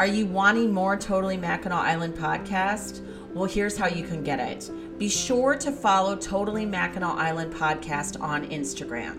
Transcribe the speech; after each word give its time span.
Are 0.00 0.06
you 0.06 0.24
wanting 0.24 0.72
more 0.72 0.96
Totally 0.96 1.36
Mackinac 1.36 1.84
Island 1.84 2.14
podcast? 2.14 3.02
Well, 3.34 3.44
here's 3.44 3.76
how 3.76 3.86
you 3.86 4.02
can 4.02 4.22
get 4.24 4.40
it. 4.40 4.70
Be 4.98 5.10
sure 5.10 5.54
to 5.56 5.70
follow 5.70 6.16
Totally 6.16 6.64
Mackinac 6.64 7.18
Island 7.18 7.52
podcast 7.52 8.18
on 8.18 8.48
Instagram. 8.48 9.18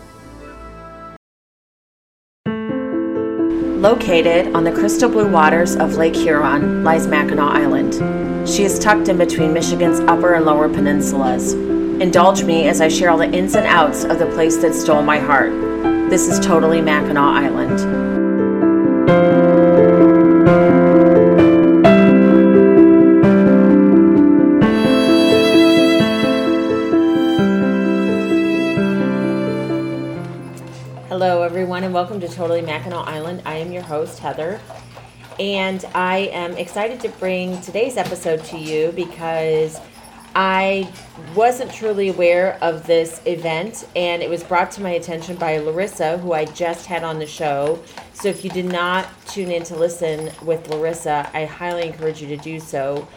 Located 3.80 4.54
on 4.54 4.64
the 4.64 4.72
crystal 4.72 5.10
blue 5.10 5.32
waters 5.32 5.76
of 5.76 5.94
Lake 5.96 6.16
Huron 6.16 6.84
lies 6.84 7.08
Mackinac 7.08 7.56
Island. 7.56 8.50
She 8.50 8.64
is 8.64 8.80
tucked 8.80 9.08
in 9.08 9.18
between 9.18 9.54
Michigan's 9.54 10.00
upper 10.02 10.34
and 10.34 10.44
lower 10.44 10.68
peninsulas. 10.68 11.65
Indulge 12.02 12.44
me 12.44 12.68
as 12.68 12.82
I 12.82 12.90
share 12.90 13.10
all 13.10 13.18
the 13.18 13.32
ins 13.32 13.56
and 13.56 13.66
outs 13.66 14.04
of 14.04 14.20
the 14.20 14.26
place 14.26 14.58
that 14.58 14.76
stole 14.76 15.02
my 15.02 15.18
heart. 15.18 15.52
This 16.10 16.28
is 16.28 16.46
totally 16.46 16.82
Mackinac 16.82 17.18
Island. 17.18 17.80
Hello, 31.08 31.44
everyone, 31.44 31.86
and 31.86 31.94
welcome 31.94 32.20
to 32.20 32.28
Totally 32.28 32.62
Mackinac 32.62 33.08
Island. 33.08 33.42
I 33.46 33.56
am 33.56 33.72
your 33.72 33.84
host, 33.84 34.20
Heather, 34.20 34.60
and 35.40 35.86
I 35.96 36.30
am 36.34 36.58
excited 36.58 37.00
to 37.00 37.10
bring 37.10 37.62
today's 37.62 37.96
episode 37.96 38.44
to 38.46 38.58
you 38.58 38.92
because 38.92 39.80
I 40.36 40.92
wasn't 41.34 41.72
truly 41.74 42.10
aware 42.10 42.58
of 42.62 42.86
this 42.86 43.22
event, 43.26 43.88
and 43.96 44.22
it 44.22 44.30
was 44.30 44.44
brought 44.44 44.70
to 44.72 44.82
my 44.82 44.92
attention 44.92 45.38
by 45.38 45.58
Larissa, 45.60 46.18
who 46.18 46.34
I 46.34 46.44
just 46.44 46.88
had 46.88 47.06
on 47.06 47.20
the 47.20 47.26
show. 47.26 47.82
So 48.14 48.28
if 48.28 48.44
you 48.44 48.50
did 48.50 48.66
not 48.66 49.08
tune 49.28 49.50
in 49.50 49.64
to 49.64 49.78
listen 49.78 50.32
with 50.44 50.68
Larissa, 50.70 51.30
I 51.34 51.46
highly 51.46 51.88
encourage 51.88 52.22
you 52.22 52.28
to 52.28 52.38
do 52.38 52.60
so. 52.60 53.08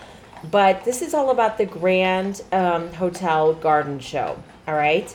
But 0.52 0.84
this 0.84 1.02
is 1.02 1.12
all 1.12 1.30
about 1.30 1.58
the 1.58 1.66
Grand 1.66 2.42
um, 2.52 2.92
Hotel 2.92 3.52
Garden 3.54 3.98
Show, 3.98 4.40
all 4.68 4.74
right? 4.74 5.14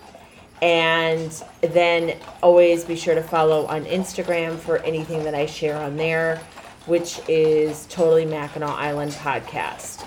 and 0.61 1.43
then 1.61 2.15
always 2.43 2.85
be 2.85 2.95
sure 2.95 3.15
to 3.15 3.23
follow 3.23 3.65
on 3.65 3.85
Instagram 3.85 4.59
for 4.59 4.77
anything 4.83 5.23
that 5.23 5.33
I 5.33 5.47
share 5.47 5.77
on 5.77 5.97
there 5.97 6.39
which 6.85 7.19
is 7.27 7.85
Totally 7.87 8.25
Mackinac 8.25 8.69
Island 8.69 9.11
Podcast. 9.11 10.05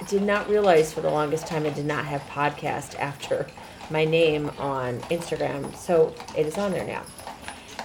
I 0.00 0.04
did 0.04 0.22
not 0.22 0.48
realize 0.48 0.92
for 0.92 1.00
the 1.00 1.10
longest 1.10 1.46
time 1.46 1.66
I 1.66 1.70
did 1.70 1.86
not 1.86 2.04
have 2.04 2.22
podcast 2.22 2.98
after 2.98 3.46
my 3.90 4.04
name 4.04 4.50
on 4.58 4.98
Instagram, 5.02 5.74
so 5.76 6.14
it 6.36 6.46
is 6.46 6.58
on 6.58 6.72
there 6.72 6.86
now. 6.86 7.02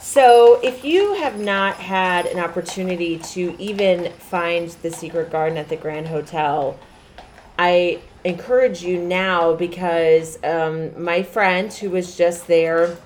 So, 0.01 0.59
if 0.61 0.83
you 0.83 1.13
have 1.15 1.39
not 1.39 1.75
had 1.77 2.25
an 2.25 2.37
opportunity 2.39 3.17
to 3.19 3.55
even 3.57 4.11
find 4.13 4.69
the 4.81 4.91
secret 4.91 5.31
garden 5.31 5.57
at 5.57 5.69
the 5.69 5.77
Grand 5.77 6.07
Hotel, 6.07 6.77
I 7.57 8.01
encourage 8.23 8.83
you 8.83 8.99
now 8.99 9.53
because 9.53 10.37
um, 10.43 11.01
my 11.01 11.23
friend 11.23 11.71
who 11.71 11.89
was 11.89 12.17
just 12.17 12.47
there 12.47 12.97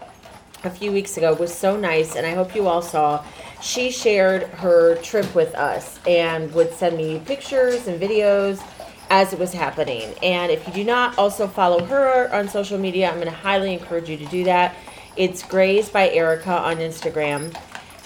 a 0.63 0.69
few 0.69 0.91
weeks 0.91 1.17
ago 1.17 1.33
was 1.33 1.53
so 1.53 1.77
nice, 1.77 2.15
and 2.15 2.25
I 2.25 2.33
hope 2.33 2.55
you 2.55 2.67
all 2.67 2.81
saw 2.81 3.23
she 3.61 3.89
shared 3.91 4.43
her 4.43 4.95
trip 4.97 5.33
with 5.33 5.55
us 5.55 5.99
and 6.07 6.53
would 6.53 6.73
send 6.73 6.97
me 6.97 7.19
pictures 7.25 7.87
and 7.87 7.99
videos 7.99 8.63
as 9.09 9.33
it 9.33 9.39
was 9.39 9.53
happening. 9.53 10.13
And 10.21 10.51
if 10.51 10.67
you 10.67 10.73
do 10.73 10.83
not 10.83 11.17
also 11.17 11.47
follow 11.47 11.83
her 11.85 12.33
on 12.33 12.47
social 12.49 12.77
media, 12.77 13.09
I'm 13.09 13.15
going 13.15 13.27
to 13.27 13.31
highly 13.31 13.73
encourage 13.73 14.09
you 14.09 14.17
to 14.17 14.25
do 14.25 14.43
that. 14.43 14.75
It's 15.15 15.43
Graze 15.43 15.89
by 15.89 16.09
Erica 16.09 16.51
on 16.51 16.77
Instagram. 16.77 17.57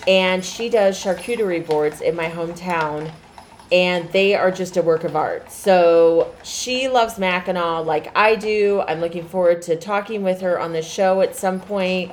And 0.08 0.44
she 0.44 0.70
does 0.70 0.98
charcuterie 0.98 1.66
boards 1.66 2.02
in 2.02 2.16
my 2.16 2.30
hometown. 2.30 3.12
And 3.72 4.12
they 4.12 4.36
are 4.36 4.52
just 4.52 4.76
a 4.78 4.82
work 4.82 5.04
of 5.04 5.16
art. 5.16 5.52
So 5.52 6.34
she 6.44 6.90
loves 6.90 7.18
Mackinac 7.18 7.86
like 7.86 8.16
I 8.18 8.36
do. 8.36 8.84
I'm 8.88 9.00
looking 9.00 9.28
forward 9.28 9.62
to 9.64 9.78
talking 9.78 10.24
with 10.24 10.42
her 10.42 10.60
on 10.60 10.74
the 10.74 10.82
show 10.82 11.22
at 11.22 11.36
some 11.36 11.60
point 11.60 12.12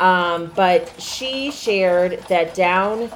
um, 0.00 0.50
but 0.56 0.92
she 1.00 1.50
shared 1.50 2.22
that 2.28 2.54
down 2.54 3.10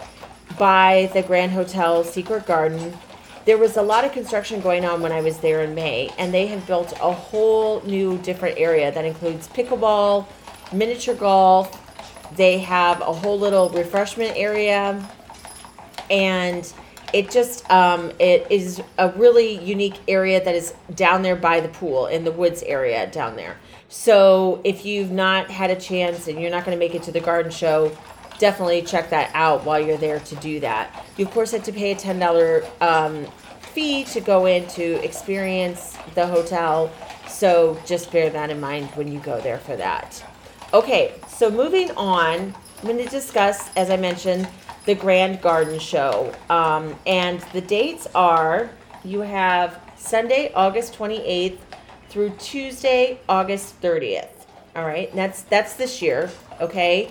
by 0.59 1.11
the 1.15 1.22
Grand 1.22 1.53
Hotel 1.53 2.05
Secret 2.05 2.47
Garden, 2.47 2.97
there 3.45 3.59
was 3.59 3.77
a 3.77 3.83
lot 3.83 4.05
of 4.05 4.12
construction 4.12 4.61
going 4.61 4.84
on 4.84 5.03
when 5.03 5.12
I 5.12 5.21
was 5.21 5.39
there 5.39 5.62
in 5.62 5.75
May, 5.75 6.11
and 6.19 6.33
they 6.33 6.47
have 6.47 6.67
built 6.67 6.93
a 6.93 7.12
whole 7.12 7.83
new 7.83 8.19
different 8.19 8.59
area 8.59 8.93
that 8.93 9.05
includes 9.05 9.49
pickleball, 9.49 10.27
miniature 10.73 11.15
golf. 11.15 11.81
They 12.37 12.59
have 12.59 13.00
a 13.00 13.12
whole 13.12 13.39
little 13.39 13.69
refreshment 13.71 14.37
area, 14.37 15.06
and 16.11 16.73
it 17.12 17.31
just 17.31 17.71
um, 17.71 18.12
it 18.19 18.47
is 18.50 18.83
a 18.99 19.11
really 19.11 19.62
unique 19.65 20.00
area 20.09 20.43
that 20.43 20.55
is 20.55 20.75
down 20.94 21.23
there 21.23 21.37
by 21.37 21.61
the 21.61 21.69
pool 21.69 22.06
in 22.06 22.25
the 22.25 22.33
woods 22.33 22.62
area 22.62 23.06
down 23.11 23.37
there. 23.37 23.56
So 23.94 24.60
if 24.65 24.84
you've 24.84 25.12
not 25.12 25.49
had 25.49 25.71
a 25.71 25.77
chance 25.77 26.27
and 26.27 26.38
you're 26.41 26.50
not 26.50 26.65
going 26.65 26.77
to 26.77 26.78
make 26.78 26.97
it 26.97 27.05
to 27.05 27.12
the 27.12 27.21
garden 27.21 27.50
show, 27.50 27.97
definitely 28.41 28.82
check 28.82 29.09
that 29.10 29.31
out 29.34 29.65
while 29.65 29.78
you're 29.78 29.97
there 29.97 30.19
to 30.19 30.34
do 30.37 30.59
that. 30.60 31.06
You 31.16 31.25
of 31.25 31.31
course 31.31 31.53
have 31.53 31.62
to 31.62 31.72
pay 31.72 31.93
a 31.93 31.94
ten 31.94 32.19
dollar 32.19 32.65
um, 32.81 33.25
fee 33.61 34.02
to 34.06 34.20
go 34.20 34.46
in 34.46 34.67
to 34.70 35.02
experience 35.05 35.96
the 36.17 36.26
hotel. 36.26 36.93
So 37.29 37.81
just 37.87 38.11
bear 38.11 38.31
that 38.31 38.50
in 38.50 38.61
mind 38.61 38.88
when 38.96 39.11
you 39.11 39.20
go 39.20 39.41
there 39.41 39.58
for 39.58 39.76
that. 39.76 40.23
Okay, 40.75 41.14
so 41.29 41.49
moving 41.49 41.93
on, 41.93 42.52
I'm 42.81 42.82
going 42.82 42.99
to 42.99 43.08
discuss, 43.08 43.70
as 43.76 43.90
I 43.90 43.97
mentioned, 43.97 44.49
the 44.87 44.97
Grand 44.97 45.40
Garden 45.40 45.79
Show. 45.79 46.35
Um, 46.50 46.97
and 47.06 47.40
the 47.52 47.61
dates 47.61 48.08
are 48.12 48.70
you 49.05 49.20
have 49.20 49.81
Sunday, 49.97 50.52
August 50.52 50.99
28th 50.99 51.58
through 52.14 52.31
Tuesday, 52.38 53.19
August 53.28 53.82
30th. 53.82 54.28
All 54.76 54.87
right, 54.87 55.12
that's 55.16 55.43
that's 55.43 55.75
this 55.75 56.00
year, 56.00 56.31
okay? 56.61 57.11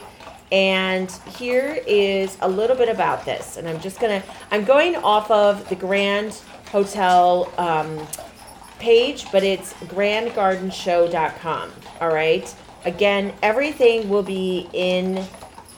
And 0.50 1.12
here 1.36 1.84
is 1.86 2.38
a 2.40 2.48
little 2.48 2.78
bit 2.78 2.88
about 2.88 3.26
this. 3.26 3.58
And 3.58 3.68
I'm 3.68 3.82
just 3.82 4.00
gonna 4.00 4.24
I'm 4.50 4.64
going 4.64 4.96
off 4.96 5.30
of 5.30 5.68
the 5.68 5.76
Grand 5.76 6.42
Hotel 6.72 7.52
um, 7.58 8.08
page, 8.80 9.30
but 9.30 9.44
it's 9.44 9.74
grandgardenshow.com. 9.74 11.72
All 12.00 12.14
right. 12.14 12.56
Again, 12.86 13.34
everything 13.42 14.08
will 14.08 14.24
be 14.24 14.70
in 14.72 15.26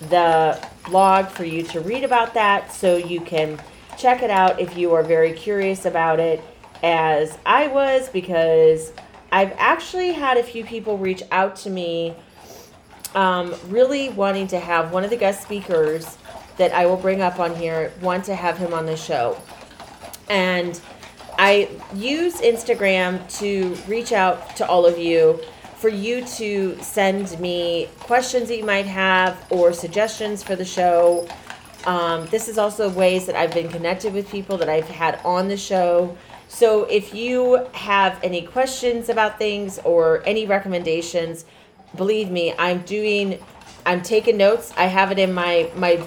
the 0.09 0.63
blog 0.87 1.29
for 1.29 1.45
you 1.45 1.63
to 1.63 1.79
read 1.79 2.03
about 2.03 2.35
that 2.35 2.71
so 2.71 2.95
you 2.95 3.21
can 3.21 3.59
check 3.97 4.21
it 4.21 4.29
out 4.29 4.59
if 4.59 4.77
you 4.77 4.93
are 4.93 5.03
very 5.03 5.33
curious 5.33 5.85
about 5.85 6.19
it, 6.19 6.43
as 6.83 7.39
I 7.43 7.67
was, 7.67 8.09
because 8.09 8.91
I've 9.35 9.51
actually 9.57 10.13
had 10.13 10.37
a 10.37 10.43
few 10.43 10.63
people 10.63 10.97
reach 10.97 11.21
out 11.29 11.57
to 11.57 11.69
me 11.69 12.15
um, 13.15 13.53
really 13.67 14.07
wanting 14.07 14.47
to 14.47 14.59
have 14.61 14.93
one 14.93 15.03
of 15.03 15.09
the 15.09 15.17
guest 15.17 15.41
speakers 15.41 16.17
that 16.55 16.71
I 16.71 16.85
will 16.85 16.95
bring 16.95 17.21
up 17.21 17.37
on 17.37 17.53
here, 17.53 17.91
want 17.99 18.23
to 18.25 18.35
have 18.35 18.57
him 18.57 18.73
on 18.73 18.85
the 18.85 18.95
show. 18.95 19.37
And 20.29 20.79
I 21.37 21.69
use 21.93 22.35
Instagram 22.35 23.29
to 23.39 23.75
reach 23.89 24.13
out 24.13 24.55
to 24.55 24.65
all 24.65 24.85
of 24.85 24.97
you 24.97 25.41
for 25.75 25.89
you 25.89 26.25
to 26.37 26.81
send 26.81 27.37
me 27.37 27.89
questions 27.99 28.47
that 28.47 28.55
you 28.55 28.63
might 28.63 28.85
have 28.85 29.45
or 29.49 29.73
suggestions 29.73 30.43
for 30.43 30.55
the 30.55 30.63
show. 30.63 31.27
Um, 31.85 32.25
this 32.27 32.47
is 32.47 32.57
also 32.57 32.89
ways 32.89 33.25
that 33.25 33.35
I've 33.35 33.53
been 33.53 33.67
connected 33.67 34.13
with 34.13 34.31
people 34.31 34.57
that 34.59 34.69
I've 34.69 34.87
had 34.87 35.19
on 35.25 35.49
the 35.49 35.57
show. 35.57 36.15
So 36.47 36.83
if 36.85 37.13
you 37.13 37.67
have 37.73 38.19
any 38.23 38.41
questions 38.41 39.09
about 39.09 39.37
things 39.37 39.79
or 39.79 40.23
any 40.25 40.45
recommendations, 40.45 41.45
believe 41.95 42.29
me, 42.31 42.53
I'm 42.57 42.81
doing, 42.83 43.43
I'm 43.85 44.01
taking 44.01 44.37
notes. 44.37 44.73
I 44.77 44.85
have 44.85 45.11
it 45.11 45.19
in 45.19 45.33
my 45.33 45.69
my 45.75 46.03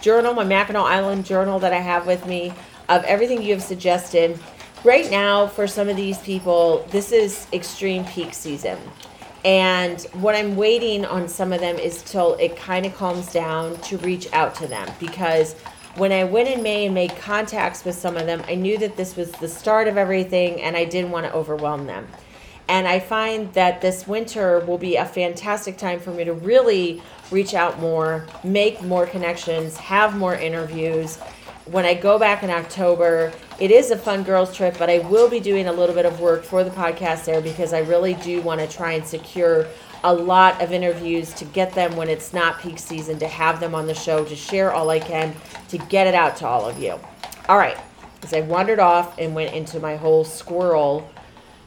journal, 0.00 0.34
my 0.34 0.44
Mackinac 0.44 0.84
Island 0.84 1.24
journal 1.24 1.58
that 1.60 1.72
I 1.72 1.80
have 1.80 2.06
with 2.06 2.26
me 2.26 2.52
of 2.88 3.04
everything 3.04 3.42
you 3.42 3.52
have 3.52 3.62
suggested. 3.62 4.38
Right 4.84 5.10
now, 5.10 5.48
for 5.48 5.66
some 5.66 5.88
of 5.88 5.96
these 5.96 6.18
people, 6.18 6.86
this 6.90 7.10
is 7.10 7.46
extreme 7.52 8.04
peak 8.04 8.32
season. 8.32 8.78
And 9.44 10.00
what 10.14 10.34
I'm 10.34 10.56
waiting 10.56 11.04
on 11.04 11.28
some 11.28 11.52
of 11.52 11.60
them 11.60 11.76
is 11.78 12.02
till 12.02 12.34
it 12.34 12.56
kind 12.56 12.86
of 12.86 12.94
calms 12.94 13.32
down 13.32 13.76
to 13.82 13.96
reach 13.98 14.32
out 14.32 14.54
to 14.56 14.66
them 14.66 14.88
because 14.98 15.54
when 15.96 16.12
I 16.12 16.24
went 16.24 16.48
in 16.48 16.62
May 16.62 16.86
and 16.86 16.94
made 16.94 17.16
contacts 17.16 17.84
with 17.84 17.94
some 17.96 18.16
of 18.16 18.26
them, 18.26 18.42
I 18.46 18.54
knew 18.54 18.78
that 18.78 18.96
this 18.96 19.16
was 19.16 19.32
the 19.32 19.48
start 19.48 19.88
of 19.88 19.96
everything 19.96 20.60
and 20.60 20.76
I 20.76 20.84
didn't 20.84 21.10
want 21.10 21.26
to 21.26 21.34
overwhelm 21.34 21.86
them. 21.86 22.06
And 22.68 22.86
I 22.86 23.00
find 23.00 23.52
that 23.54 23.80
this 23.80 24.06
winter 24.06 24.60
will 24.60 24.76
be 24.76 24.96
a 24.96 25.06
fantastic 25.06 25.78
time 25.78 26.00
for 26.00 26.10
me 26.10 26.24
to 26.24 26.34
really 26.34 27.02
reach 27.30 27.54
out 27.54 27.80
more, 27.80 28.26
make 28.44 28.82
more 28.82 29.06
connections, 29.06 29.76
have 29.78 30.16
more 30.16 30.34
interviews. 30.34 31.16
When 31.64 31.86
I 31.86 31.94
go 31.94 32.18
back 32.18 32.42
in 32.42 32.50
October, 32.50 33.32
it 33.58 33.70
is 33.70 33.90
a 33.90 33.96
fun 33.96 34.22
girls' 34.22 34.54
trip, 34.54 34.76
but 34.78 34.90
I 34.90 34.98
will 35.00 35.28
be 35.30 35.40
doing 35.40 35.66
a 35.66 35.72
little 35.72 35.94
bit 35.94 36.04
of 36.04 36.20
work 36.20 36.44
for 36.44 36.62
the 36.62 36.70
podcast 36.70 37.24
there 37.24 37.40
because 37.40 37.72
I 37.72 37.80
really 37.80 38.14
do 38.14 38.42
want 38.42 38.60
to 38.60 38.68
try 38.68 38.92
and 38.92 39.06
secure 39.06 39.66
a 40.04 40.12
lot 40.12 40.62
of 40.62 40.72
interviews 40.72 41.32
to 41.34 41.44
get 41.44 41.72
them 41.74 41.96
when 41.96 42.08
it's 42.08 42.32
not 42.32 42.60
peak 42.60 42.78
season, 42.78 43.18
to 43.18 43.28
have 43.28 43.60
them 43.60 43.74
on 43.74 43.86
the 43.86 43.94
show, 43.94 44.24
to 44.24 44.36
share 44.36 44.72
all 44.72 44.90
I 44.90 45.00
can, 45.00 45.34
to 45.68 45.78
get 45.78 46.06
it 46.06 46.14
out 46.14 46.36
to 46.36 46.46
all 46.46 46.68
of 46.68 46.78
you. 46.78 46.98
All 47.48 47.58
right, 47.58 47.78
as 48.22 48.32
I 48.34 48.40
wandered 48.42 48.78
off 48.78 49.18
and 49.18 49.34
went 49.34 49.54
into 49.54 49.80
my 49.80 49.96
whole 49.96 50.24
squirrel. 50.24 51.10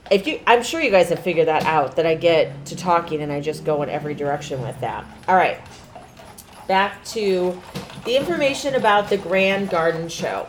If 0.10 0.28
you 0.28 0.42
i'm 0.45 0.62
sure 0.62 0.81
you 0.81 0.92
guys 0.92 1.07
have 1.07 1.19
figured 1.19 1.48
that 1.48 1.63
out 1.63 1.95
that 1.95 2.06
i 2.06 2.16
get 2.16 2.66
to 2.66 2.75
talking 2.75 3.22
and 3.22 3.31
i 3.31 3.39
just 3.39 3.63
go 3.63 3.81
in 3.81 3.88
every 3.88 4.13
direction 4.13 4.62
with 4.62 4.77
that. 4.81 5.06
All 5.30 5.36
right 5.36 5.57
back 6.68 7.04
to 7.04 7.60
the 8.06 8.16
information 8.16 8.75
about 8.75 9.10
the 9.10 9.18
grand 9.18 9.69
garden 9.69 10.07
show 10.07 10.48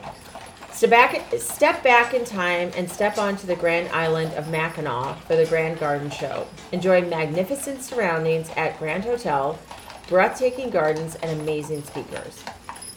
so 0.82 0.88
back 0.88 1.32
step 1.38 1.80
back 1.84 2.12
in 2.12 2.24
time 2.24 2.68
and 2.76 2.90
step 2.90 3.16
onto 3.16 3.46
the 3.46 3.54
grand 3.54 3.88
island 3.90 4.34
of 4.34 4.48
mackinac 4.48 5.16
for 5.28 5.36
the 5.36 5.46
grand 5.46 5.78
garden 5.78 6.10
show 6.10 6.44
enjoy 6.72 7.00
magnificent 7.02 7.80
surroundings 7.80 8.50
at 8.56 8.76
grand 8.80 9.04
hotel 9.04 9.56
breathtaking 10.08 10.70
gardens 10.70 11.14
and 11.22 11.40
amazing 11.40 11.84
speakers 11.84 12.42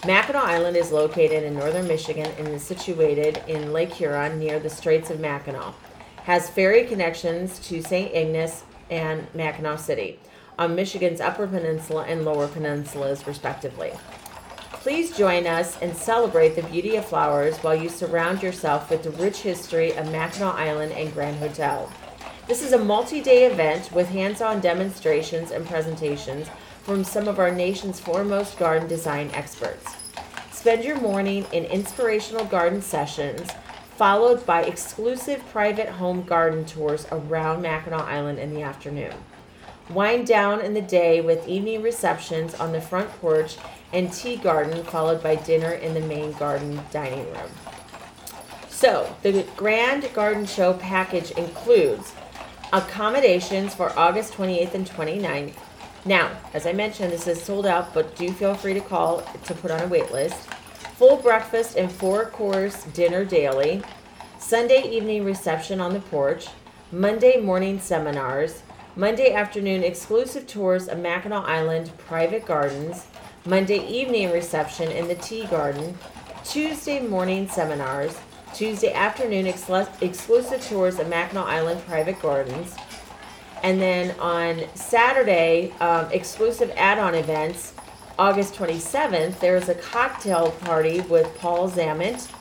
Mackinac 0.03 0.45
Island 0.45 0.75
is 0.75 0.91
located 0.91 1.43
in 1.43 1.53
northern 1.53 1.87
Michigan 1.87 2.31
and 2.39 2.47
is 2.47 2.63
situated 2.63 3.43
in 3.47 3.71
Lake 3.71 3.93
Huron 3.93 4.39
near 4.39 4.59
the 4.59 4.69
Straits 4.69 5.11
of 5.11 5.19
Mackinac 5.19 5.75
has 6.23 6.49
ferry 6.49 6.85
connections 6.85 7.59
to 7.67 7.83
St. 7.83 8.11
Ignace 8.15 8.63
and 8.89 9.27
Mackinac 9.35 9.77
City 9.77 10.19
on 10.57 10.73
Michigan's 10.73 11.21
Upper 11.21 11.45
Peninsula 11.45 12.05
and 12.07 12.25
Lower 12.25 12.47
Peninsulas, 12.47 13.27
respectively. 13.27 13.91
Please 14.85 15.17
join 15.17 15.47
us 15.47 15.79
and 15.81 15.97
celebrate 15.97 16.49
the 16.49 16.61
beauty 16.61 16.95
of 16.95 17.07
flowers 17.07 17.57
while 17.63 17.73
you 17.73 17.89
surround 17.89 18.43
yourself 18.43 18.87
with 18.91 19.01
the 19.01 19.09
rich 19.09 19.39
history 19.39 19.91
of 19.97 20.11
Mackinac 20.11 20.53
Island 20.53 20.91
and 20.91 21.11
Grand 21.11 21.37
Hotel. 21.37 21.91
This 22.47 22.61
is 22.61 22.71
a 22.71 22.77
multi 22.77 23.19
day 23.19 23.45
event 23.45 23.91
with 23.91 24.07
hands 24.09 24.41
on 24.41 24.61
demonstrations 24.61 25.49
and 25.49 25.65
presentations 25.65 26.49
from 26.83 27.03
some 27.03 27.27
of 27.27 27.39
our 27.39 27.49
nation's 27.49 27.99
foremost 27.99 28.59
garden 28.59 28.87
design 28.87 29.31
experts. 29.33 29.91
Spend 30.51 30.83
your 30.83 31.01
morning 31.01 31.47
in 31.51 31.65
inspirational 31.65 32.45
garden 32.45 32.79
sessions 32.79 33.49
followed 33.97 34.45
by 34.45 34.61
exclusive 34.61 35.43
private 35.47 35.89
home 35.89 36.21
garden 36.21 36.63
tours 36.63 37.07
around 37.11 37.63
Mackinac 37.63 38.03
Island 38.03 38.37
in 38.37 38.53
the 38.53 38.61
afternoon. 38.61 39.15
Wind 39.89 40.25
down 40.25 40.61
in 40.61 40.73
the 40.73 40.81
day 40.81 41.21
with 41.21 41.47
evening 41.47 41.81
receptions 41.81 42.55
on 42.55 42.71
the 42.71 42.81
front 42.81 43.09
porch 43.21 43.57
and 43.93 44.11
tea 44.11 44.35
garden, 44.35 44.83
followed 44.85 45.21
by 45.21 45.35
dinner 45.35 45.71
in 45.71 45.93
the 45.93 46.01
main 46.01 46.31
garden 46.33 46.79
dining 46.91 47.25
room. 47.25 47.51
So, 48.69 49.15
the 49.21 49.45
Grand 49.55 50.11
Garden 50.13 50.45
Show 50.45 50.73
package 50.73 51.31
includes 51.31 52.13
accommodations 52.73 53.73
for 53.73 53.97
August 53.97 54.33
28th 54.33 54.73
and 54.73 54.89
29th. 54.89 55.53
Now, 56.03 56.31
as 56.53 56.65
I 56.65 56.73
mentioned, 56.73 57.13
this 57.13 57.27
is 57.27 57.41
sold 57.41 57.65
out, 57.65 57.93
but 57.93 58.15
do 58.15 58.31
feel 58.31 58.53
free 58.53 58.73
to 58.73 58.81
call 58.81 59.21
to 59.21 59.53
put 59.53 59.71
on 59.71 59.81
a 59.81 59.87
wait 59.87 60.11
list 60.11 60.47
full 60.97 61.17
breakfast 61.17 61.75
and 61.75 61.91
four 61.91 62.25
course 62.27 62.85
dinner 62.85 63.25
daily, 63.25 63.83
Sunday 64.39 64.81
evening 64.89 65.25
reception 65.25 65.81
on 65.81 65.93
the 65.93 65.99
porch, 65.99 66.47
Monday 66.89 67.37
morning 67.37 67.79
seminars, 67.79 68.63
Monday 68.97 69.33
afternoon 69.33 69.83
exclusive 69.83 70.47
tours 70.47 70.87
of 70.87 70.99
Mackinac 70.99 71.43
Island 71.49 71.91
private 71.97 72.45
gardens, 72.45 73.07
Monday 73.45 73.85
evening 73.85 74.31
reception 74.31 74.89
in 74.89 75.09
the 75.09 75.15
tea 75.15 75.45
garden, 75.47 75.97
Tuesday 76.45 77.05
morning 77.05 77.45
seminars, 77.49 78.17
Tuesday 78.53 78.93
afternoon 78.93 79.47
exclusive 79.47 80.61
tours 80.61 80.97
of 80.97 81.09
Mackinac 81.09 81.45
Island 81.45 81.85
private 81.85 82.21
gardens, 82.21 82.73
and 83.63 83.81
then 83.81 84.17
on 84.17 84.63
Saturday, 84.75 85.73
um, 85.81 86.09
exclusive 86.13 86.71
add 86.77 86.97
on 86.97 87.15
events 87.15 87.73
August 88.17 88.55
27th, 88.55 89.41
there's 89.41 89.67
a 89.67 89.75
cocktail 89.75 90.51
party 90.51 91.01
with 91.01 91.37
Paul 91.37 91.69
Zammit. 91.69 92.31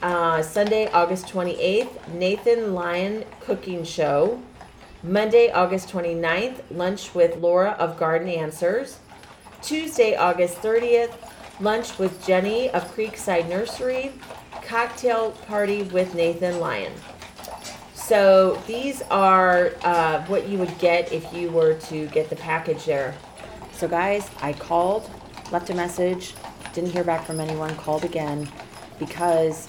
Uh, 0.00 0.42
Sunday, 0.42 0.90
August 0.92 1.26
28th, 1.26 2.08
Nathan 2.14 2.72
Lyon 2.72 3.24
Cooking 3.40 3.84
Show. 3.84 4.40
Monday, 5.04 5.50
August 5.50 5.90
29th, 5.90 6.62
lunch 6.70 7.14
with 7.14 7.36
Laura 7.36 7.72
of 7.72 7.98
Garden 7.98 8.26
Answers. 8.26 9.00
Tuesday, 9.60 10.16
August 10.16 10.56
30th, 10.62 11.12
lunch 11.60 11.98
with 11.98 12.24
Jenny 12.26 12.70
of 12.70 12.82
Creekside 12.96 13.46
Nursery. 13.46 14.12
Cocktail 14.62 15.32
party 15.46 15.82
with 15.82 16.14
Nathan 16.14 16.58
Lyon. 16.58 16.90
So 17.92 18.58
these 18.66 19.02
are 19.10 19.72
uh, 19.82 20.24
what 20.24 20.48
you 20.48 20.56
would 20.56 20.78
get 20.78 21.12
if 21.12 21.30
you 21.34 21.50
were 21.50 21.74
to 21.80 22.06
get 22.06 22.30
the 22.30 22.36
package 22.36 22.86
there. 22.86 23.14
So, 23.72 23.86
guys, 23.86 24.30
I 24.40 24.54
called, 24.54 25.10
left 25.52 25.68
a 25.68 25.74
message, 25.74 26.34
didn't 26.72 26.92
hear 26.92 27.04
back 27.04 27.26
from 27.26 27.40
anyone, 27.40 27.76
called 27.76 28.04
again 28.06 28.48
because 28.98 29.68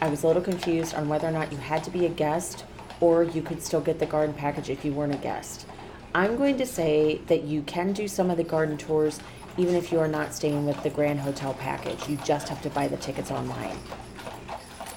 I 0.00 0.08
was 0.08 0.22
a 0.22 0.28
little 0.28 0.42
confused 0.42 0.94
on 0.94 1.08
whether 1.08 1.26
or 1.26 1.32
not 1.32 1.50
you 1.50 1.58
had 1.58 1.82
to 1.82 1.90
be 1.90 2.06
a 2.06 2.10
guest 2.10 2.64
or 3.00 3.22
you 3.22 3.42
could 3.42 3.62
still 3.62 3.80
get 3.80 3.98
the 3.98 4.06
garden 4.06 4.34
package 4.34 4.70
if 4.70 4.84
you 4.84 4.92
weren't 4.92 5.14
a 5.14 5.18
guest. 5.18 5.66
I'm 6.14 6.36
going 6.36 6.56
to 6.58 6.66
say 6.66 7.20
that 7.26 7.44
you 7.44 7.62
can 7.62 7.92
do 7.92 8.08
some 8.08 8.30
of 8.30 8.36
the 8.36 8.44
garden 8.44 8.76
tours 8.76 9.20
even 9.58 9.74
if 9.74 9.90
you 9.90 9.98
are 9.98 10.08
not 10.08 10.34
staying 10.34 10.66
with 10.66 10.82
the 10.82 10.90
Grand 10.90 11.20
Hotel 11.20 11.54
package. 11.54 12.08
You 12.08 12.16
just 12.24 12.48
have 12.48 12.60
to 12.62 12.70
buy 12.70 12.88
the 12.88 12.96
tickets 12.96 13.30
online. 13.30 13.76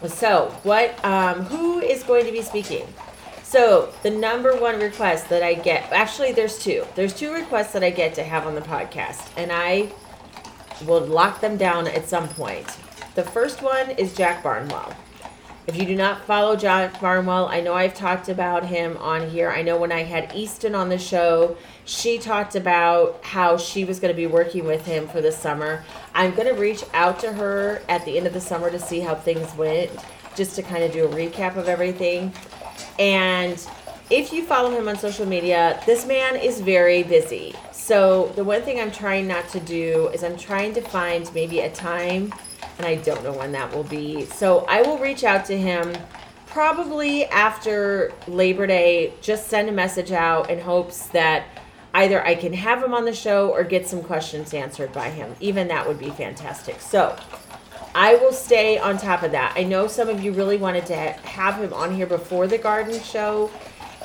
So, 0.08 0.56
what? 0.64 1.04
Um, 1.04 1.44
who 1.46 1.80
is 1.80 2.04
going 2.04 2.26
to 2.26 2.32
be 2.32 2.42
speaking? 2.42 2.88
So 3.50 3.92
the 4.04 4.12
number 4.12 4.56
one 4.56 4.80
request 4.80 5.28
that 5.30 5.42
I 5.42 5.56
get, 5.56 5.92
actually, 5.92 6.34
there's 6.34 6.60
two. 6.60 6.86
There's 6.94 7.16
two 7.16 7.34
requests 7.34 7.74
that 7.74 7.84
I 7.84 7.90
get 7.90 8.14
to 8.14 8.24
have 8.24 8.46
on 8.46 8.54
the 8.54 8.62
podcast, 8.62 9.28
and 9.36 9.52
I 9.52 9.92
will 10.86 11.02
lock 11.02 11.42
them 11.42 11.58
down 11.58 11.88
at 11.88 12.08
some 12.08 12.28
point. 12.30 12.68
The 13.16 13.24
first 13.24 13.64
one 13.64 13.90
is 13.92 14.16
Jack 14.16 14.44
Barnwell. 14.44 14.96
If 15.70 15.76
you 15.76 15.86
do 15.86 15.96
not 15.96 16.26
follow 16.26 16.56
Jack 16.56 17.00
Barnwell, 17.00 17.48
I 17.48 17.62
know 17.62 17.76
I've 17.76 17.94
talked 17.94 18.28
about 18.28 18.66
him 18.66 18.98
on 18.98 19.30
here. 19.30 19.52
I 19.52 19.62
know 19.62 19.78
when 19.78 19.92
I 19.92 20.02
had 20.02 20.34
Easton 20.34 20.74
on 20.74 20.90
the 20.90 20.98
show, 20.98 21.58
she 21.86 22.18
talked 22.18 22.56
about 22.56 23.24
how 23.24 23.56
she 23.56 23.86
was 23.86 24.00
going 24.00 24.12
to 24.12 24.18
be 24.18 24.26
working 24.26 24.66
with 24.66 24.84
him 24.88 25.08
for 25.08 25.22
the 25.22 25.32
summer. 25.32 25.86
I'm 26.16 26.34
going 26.34 26.48
to 26.48 26.60
reach 26.60 26.84
out 26.96 27.20
to 27.20 27.32
her 27.34 27.84
at 27.88 28.04
the 28.04 28.18
end 28.18 28.26
of 28.26 28.34
the 28.34 28.42
summer 28.42 28.72
to 28.72 28.80
see 28.80 29.00
how 29.00 29.14
things 29.14 29.54
went, 29.54 29.92
just 30.36 30.56
to 30.56 30.64
kind 30.64 30.84
of 30.84 30.92
do 30.92 31.06
a 31.06 31.10
recap 31.10 31.56
of 31.56 31.68
everything. 31.68 32.34
And 32.98 33.64
if 34.10 34.34
you 34.34 34.46
follow 34.46 34.72
him 34.72 34.88
on 34.88 34.98
social 34.98 35.28
media, 35.28 35.80
this 35.86 36.04
man 36.04 36.36
is 36.36 36.62
very 36.62 37.04
busy. 37.04 37.54
So 37.72 38.34
the 38.36 38.44
one 38.44 38.64
thing 38.64 38.80
I'm 38.80 38.92
trying 38.92 39.28
not 39.28 39.48
to 39.50 39.60
do 39.60 40.08
is 40.16 40.24
I'm 40.24 40.36
trying 40.36 40.74
to 40.74 40.82
find 40.82 41.32
maybe 41.36 41.60
a 41.60 41.72
time 41.72 42.34
and 42.80 42.88
I 42.88 42.96
don't 42.96 43.24
know 43.24 43.34
when 43.34 43.52
that 43.52 43.76
will 43.76 43.84
be. 43.84 44.26
So 44.26 44.66
I 44.70 44.82
will 44.82 44.98
reach 44.98 45.26
out 45.26 45.46
to 45.46 45.58
him 45.58 45.94
probably 46.48 47.26
after 47.26 48.12
Labor 48.26 48.66
Day, 48.66 49.14
just 49.22 49.48
send 49.48 49.70
a 49.70 49.72
message 49.72 50.12
out 50.12 50.50
in 50.50 50.60
hopes 50.60 51.08
that 51.10 51.46
either 51.94 52.26
I 52.26 52.36
can 52.36 52.54
have 52.54 52.82
him 52.82 52.94
on 52.94 53.04
the 53.04 53.14
show 53.14 53.52
or 53.52 53.64
get 53.64 53.88
some 53.88 54.02
questions 54.02 54.54
answered 54.54 54.94
by 54.94 55.10
him. 55.10 55.36
Even 55.42 55.68
that 55.68 55.86
would 55.86 56.00
be 56.00 56.10
fantastic. 56.10 56.80
So 56.80 57.18
I 57.94 58.16
will 58.16 58.32
stay 58.32 58.78
on 58.78 58.98
top 58.98 59.24
of 59.24 59.32
that. 59.32 59.54
I 59.58 59.64
know 59.64 59.88
some 59.88 60.08
of 60.08 60.24
you 60.24 60.32
really 60.32 60.58
wanted 60.58 60.86
to 60.88 60.96
have 60.96 61.56
him 61.62 61.74
on 61.74 61.94
here 61.94 62.08
before 62.08 62.48
the 62.48 62.58
garden 62.58 63.00
show, 63.02 63.52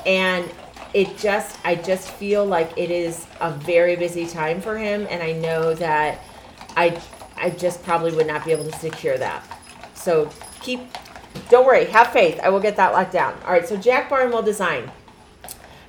and 0.05 0.49
it 0.93 1.17
just, 1.17 1.57
I 1.63 1.75
just 1.75 2.09
feel 2.11 2.45
like 2.45 2.77
it 2.77 2.91
is 2.91 3.25
a 3.39 3.51
very 3.51 3.95
busy 3.95 4.27
time 4.27 4.59
for 4.59 4.77
him, 4.77 5.07
and 5.09 5.23
I 5.23 5.31
know 5.31 5.73
that 5.75 6.19
I, 6.75 6.99
I 7.37 7.49
just 7.49 7.83
probably 7.83 8.11
would 8.13 8.27
not 8.27 8.45
be 8.45 8.51
able 8.51 8.65
to 8.65 8.77
secure 8.77 9.17
that. 9.17 9.43
So 9.93 10.29
keep, 10.61 10.81
don't 11.49 11.65
worry, 11.65 11.85
have 11.85 12.11
faith. 12.11 12.39
I 12.41 12.49
will 12.49 12.59
get 12.59 12.75
that 12.77 12.93
locked 12.93 13.13
down. 13.13 13.35
All 13.45 13.51
right, 13.51 13.67
so 13.67 13.77
Jack 13.77 14.09
Barnwell 14.09 14.43
Design. 14.43 14.91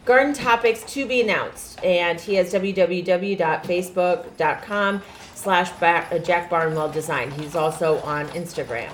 Garden 0.05 0.35
topics 0.35 0.83
to 0.95 1.07
be 1.07 1.21
announced, 1.21 1.85
and 1.85 2.21
he 2.21 2.37
has 2.37 2.53
www.facebook.com 2.53 5.03
slash 5.35 5.71
uh, 5.83 6.19
Jack 6.21 6.49
Barnwell 6.49 6.93
Design. 6.93 7.33
He's 7.33 7.57
also 7.57 7.99
on 8.03 8.29
Instagram. 8.29 8.93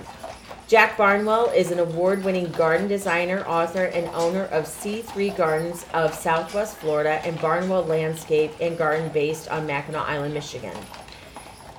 Jack 0.69 0.97
Barnwell 0.97 1.51
is 1.51 1.71
an 1.71 1.81
award 1.81 2.25
winning 2.25 2.51
garden 2.53 2.89
designer, 2.89 3.45
author, 3.47 3.85
and 3.85 4.09
owner 4.15 4.45
of 4.45 4.65
C3 4.65 5.37
Gardens 5.37 5.85
of 5.93 6.15
Southwest 6.15 6.79
Florida 6.79 7.21
and 7.27 7.39
Barnwell 7.43 7.85
Landscape 7.85 8.53
and 8.59 8.79
Garden 8.79 9.11
based 9.11 9.51
on 9.51 9.67
Mackinac 9.67 10.09
Island, 10.09 10.33
Michigan. 10.33 10.75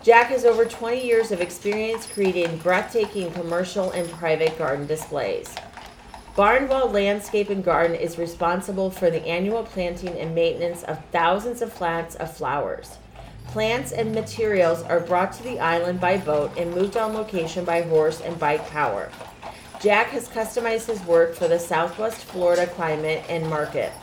Jack 0.03 0.31
has 0.31 0.43
over 0.43 0.65
20 0.65 1.01
years 1.01 1.31
of 1.31 1.39
experience 1.39 2.05
creating 2.05 2.57
breathtaking 2.57 3.31
commercial 3.31 3.91
and 3.91 4.09
private 4.09 4.57
garden 4.57 4.85
displays. 4.85 5.55
Barnwell 6.35 6.89
Landscape 6.89 7.49
and 7.49 7.63
Garden 7.63 7.95
is 7.95 8.17
responsible 8.17 8.91
for 8.91 9.09
the 9.09 9.25
annual 9.25 9.63
planting 9.63 10.19
and 10.19 10.35
maintenance 10.35 10.83
of 10.83 10.99
thousands 11.13 11.61
of 11.61 11.73
plants 11.73 12.15
of 12.15 12.35
flowers. 12.35 12.97
Plants 13.47 13.93
and 13.93 14.13
materials 14.13 14.81
are 14.81 14.99
brought 14.99 15.31
to 15.33 15.43
the 15.43 15.61
island 15.61 16.01
by 16.01 16.17
boat 16.17 16.51
and 16.57 16.75
moved 16.75 16.97
on 16.97 17.13
location 17.13 17.63
by 17.63 17.81
horse 17.83 18.19
and 18.19 18.37
bike 18.37 18.67
power. 18.71 19.09
Jack 19.81 20.07
has 20.07 20.27
customized 20.27 20.87
his 20.87 21.01
work 21.05 21.33
for 21.33 21.47
the 21.47 21.59
Southwest 21.59 22.25
Florida 22.25 22.67
climate 22.67 23.23
and 23.29 23.49
market 23.49 23.93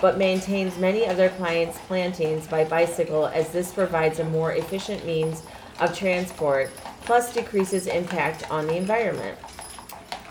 but 0.00 0.18
maintains 0.18 0.78
many 0.78 1.04
of 1.04 1.16
their 1.16 1.30
clients' 1.30 1.78
plantings 1.86 2.46
by 2.46 2.64
bicycle 2.64 3.26
as 3.26 3.50
this 3.50 3.72
provides 3.72 4.18
a 4.18 4.24
more 4.24 4.52
efficient 4.52 5.04
means 5.06 5.42
of 5.80 5.96
transport, 5.96 6.70
plus 7.02 7.32
decreases 7.32 7.86
impact 7.86 8.50
on 8.50 8.66
the 8.66 8.76
environment. 8.76 9.38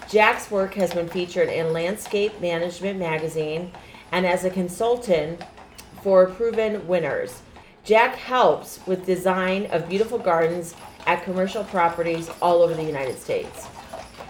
Jack's 0.10 0.51
work 0.51 0.75
has 0.75 0.93
been 0.93 1.10
featured 1.10 1.50
in 1.50 1.74
Landscape 1.74 2.39
Management 2.39 3.00
magazine 3.00 3.72
and 4.12 4.25
as 4.25 4.46
a 4.46 4.50
consultant 4.50 5.41
for 6.03 6.27
proven 6.27 6.88
winners. 6.88 7.41
Jack 7.84 8.15
helps 8.15 8.79
with 8.86 9.05
design 9.05 9.65
of 9.72 9.89
beautiful 9.89 10.20
gardens 10.20 10.75
at 11.08 11.24
commercial 11.24 11.63
properties 11.63 12.29
all 12.41 12.62
over 12.62 12.74
the 12.74 12.84
United 12.84 13.17
States. 13.20 13.67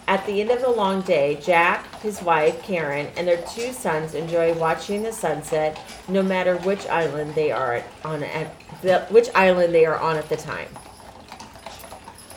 At 0.08 0.26
the 0.26 0.42
end 0.42 0.52
of 0.52 0.62
the 0.62 0.70
long 0.70 1.02
day, 1.02 1.40
Jack, 1.42 2.02
his 2.02 2.22
wife, 2.22 2.62
Karen, 2.62 3.08
and 3.16 3.28
their 3.28 3.42
two 3.48 3.72
sons 3.72 4.16
enjoy 4.16 4.54
watching 4.58 5.02
the 5.02 5.14
sunset 5.14 5.80
no 6.10 6.22
matter 6.22 6.58
which 6.58 6.86
island 6.88 7.36
they 7.36 7.52
are 7.52 7.82
on 8.04 8.24
at 8.24 8.54
the, 8.82 9.02
which 9.10 9.30
island 9.34 9.74
they 9.74 9.86
are 9.86 9.98
on 9.98 10.18
at 10.18 10.28
the 10.28 10.36
time. 10.36 10.68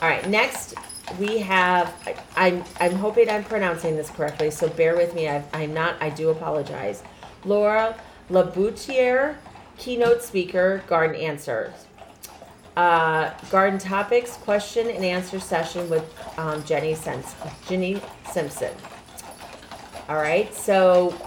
All 0.01 0.07
right, 0.07 0.27
next 0.29 0.75
we 1.19 1.39
have 1.39 1.93
I'm 2.35 2.63
I'm 2.79 2.93
hoping 2.93 3.29
I'm 3.29 3.43
pronouncing 3.43 3.97
this 3.97 4.09
correctly, 4.09 4.51
so 4.51 4.69
bear 4.69 4.95
with 4.95 5.13
me. 5.13 5.27
i 5.27 5.43
am 5.53 5.73
not. 5.73 5.95
I 6.01 6.09
do 6.09 6.29
apologize. 6.29 7.03
Laura 7.43 7.95
LeBoutillier, 8.29 9.37
keynote 9.77 10.21
speaker, 10.21 10.83
Garden 10.87 11.15
Answers 11.15 11.86
uh, 12.77 13.33
garden 13.49 13.79
topics 13.79 14.37
question 14.37 14.87
and 14.87 15.03
answer 15.03 15.39
session 15.39 15.89
with 15.89 16.05
um, 16.37 16.63
Jenny, 16.63 16.93
Sens- 16.93 17.35
Jenny 17.67 17.99
Simpson. 18.31 18.73
All 20.07 20.17
right, 20.17 20.53
so 20.53 21.19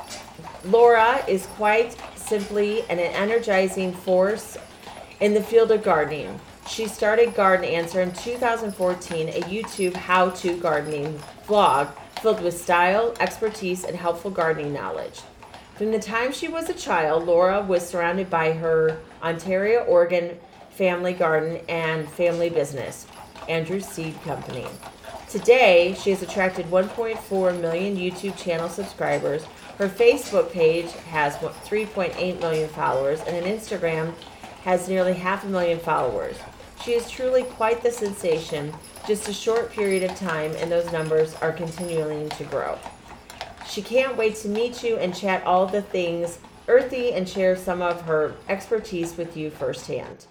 Laura 0.64 1.23
is 1.26 1.47
quite 1.47 1.97
simply 2.14 2.83
an 2.83 3.00
energizing 3.00 3.92
force 3.92 4.57
in 5.19 5.35
the 5.35 5.42
field 5.42 5.73
of 5.73 5.83
gardening. 5.83 6.38
She 6.69 6.87
started 6.87 7.35
Garden 7.35 7.64
Answer 7.64 8.00
in 8.00 8.12
2014, 8.12 9.28
a 9.28 9.33
YouTube 9.42 9.95
how 9.95 10.30
to 10.30 10.57
gardening 10.57 11.19
vlog 11.49 11.88
filled 12.23 12.42
with 12.42 12.59
style, 12.59 13.12
expertise, 13.19 13.83
and 13.83 13.97
helpful 13.97 14.30
gardening 14.30 14.73
knowledge. 14.73 15.23
From 15.75 15.90
the 15.90 15.99
time 15.99 16.33
she 16.33 16.47
was 16.47 16.69
a 16.69 16.75
child, 16.75 17.26
Laura 17.26 17.61
was 17.61 17.87
surrounded 17.87 18.30
by 18.30 18.52
her 18.52 19.00
Ontario, 19.21 19.80
Oregon 19.80 20.38
family 20.71 21.12
garden 21.12 21.61
and 21.69 22.09
family 22.09 22.50
business, 22.50 23.07
Andrews 23.49 23.87
Seed 23.87 24.21
Company. 24.23 24.67
Today, 25.29 25.95
she 26.00 26.11
has 26.11 26.23
attracted 26.23 26.67
1.4 26.67 27.61
million 27.61 27.97
YouTube 27.97 28.37
channel 28.37 28.69
subscribers. 28.69 29.45
Her 29.79 29.89
Facebook 29.89 30.50
page 30.50 30.91
has 31.11 31.37
3.8 31.37 32.41
million 32.41 32.69
followers, 32.69 33.21
and 33.21 33.37
an 33.37 33.45
Instagram 33.45 34.15
has 34.65 34.89
nearly 34.89 35.15
half 35.15 35.45
a 35.45 35.49
million 35.49 35.79
followers. 35.79 36.37
She 36.85 36.93
is 36.93 37.11
truly 37.11 37.45
quite 37.45 37.83
the 37.83 37.91
sensation, 37.91 38.73
just 39.07 39.29
a 39.29 39.33
short 39.33 39.71
period 39.71 40.03
of 40.03 40.17
time, 40.17 40.53
and 40.57 40.71
those 40.71 40.91
numbers 40.93 41.35
are 41.37 41.53
continuing 41.53 42.29
to 42.31 42.45
grow. 42.45 42.79
She 43.69 43.83
can't 43.83 44.17
wait 44.17 44.35
to 44.37 44.49
meet 44.49 44.83
you 44.83 44.97
and 44.97 45.15
chat 45.15 45.45
all 45.45 45.67
the 45.67 45.83
things 45.83 46.39
earthy 46.67 47.12
and 47.12 47.29
share 47.29 47.57
some 47.57 47.83
of 47.83 48.03
her 48.03 48.35
expertise 48.49 49.17
with 49.17 49.37
you 49.37 49.50
firsthand. 49.50 50.27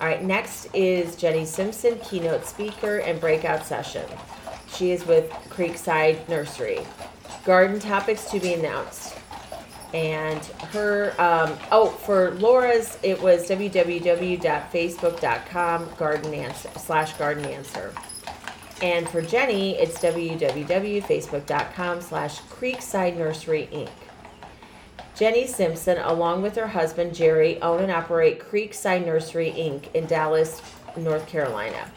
All 0.00 0.08
right, 0.08 0.22
next 0.22 0.66
is 0.74 1.16
Jenny 1.16 1.44
Simpson, 1.44 1.98
keynote 2.00 2.46
speaker 2.46 2.98
and 2.98 3.20
breakout 3.20 3.64
session. 3.64 4.04
She 4.68 4.90
is 4.90 5.06
with 5.06 5.30
Creekside 5.48 6.28
Nursery. 6.28 6.80
Garden 7.44 7.78
topics 7.78 8.28
to 8.30 8.40
be 8.40 8.54
announced. 8.54 9.16
And 9.92 10.44
her, 10.72 11.14
um, 11.20 11.56
oh, 11.70 11.90
for 11.90 12.32
Laura's, 12.32 12.98
it 13.04 13.22
was 13.22 13.48
www.facebook.com 13.48 15.88
garden 15.96 16.34
answer 16.34 16.70
slash 16.76 17.12
garden 17.12 17.44
answer. 17.44 17.94
And 18.82 19.08
for 19.08 19.22
Jenny, 19.22 19.78
it's 19.78 20.00
www.facebook.com 20.00 22.00
slash 22.00 22.40
Creekside 22.42 23.16
Nursery 23.16 23.68
Inc. 23.72 23.92
Jenny 25.14 25.46
Simpson, 25.46 25.98
along 25.98 26.42
with 26.42 26.56
her 26.56 26.66
husband 26.66 27.14
Jerry, 27.14 27.62
own 27.62 27.80
and 27.80 27.92
operate 27.92 28.40
Creekside 28.40 29.06
Nursery 29.06 29.52
Inc. 29.52 29.94
in 29.94 30.06
Dallas, 30.06 30.60
North 30.96 31.28
Carolina. 31.28 31.88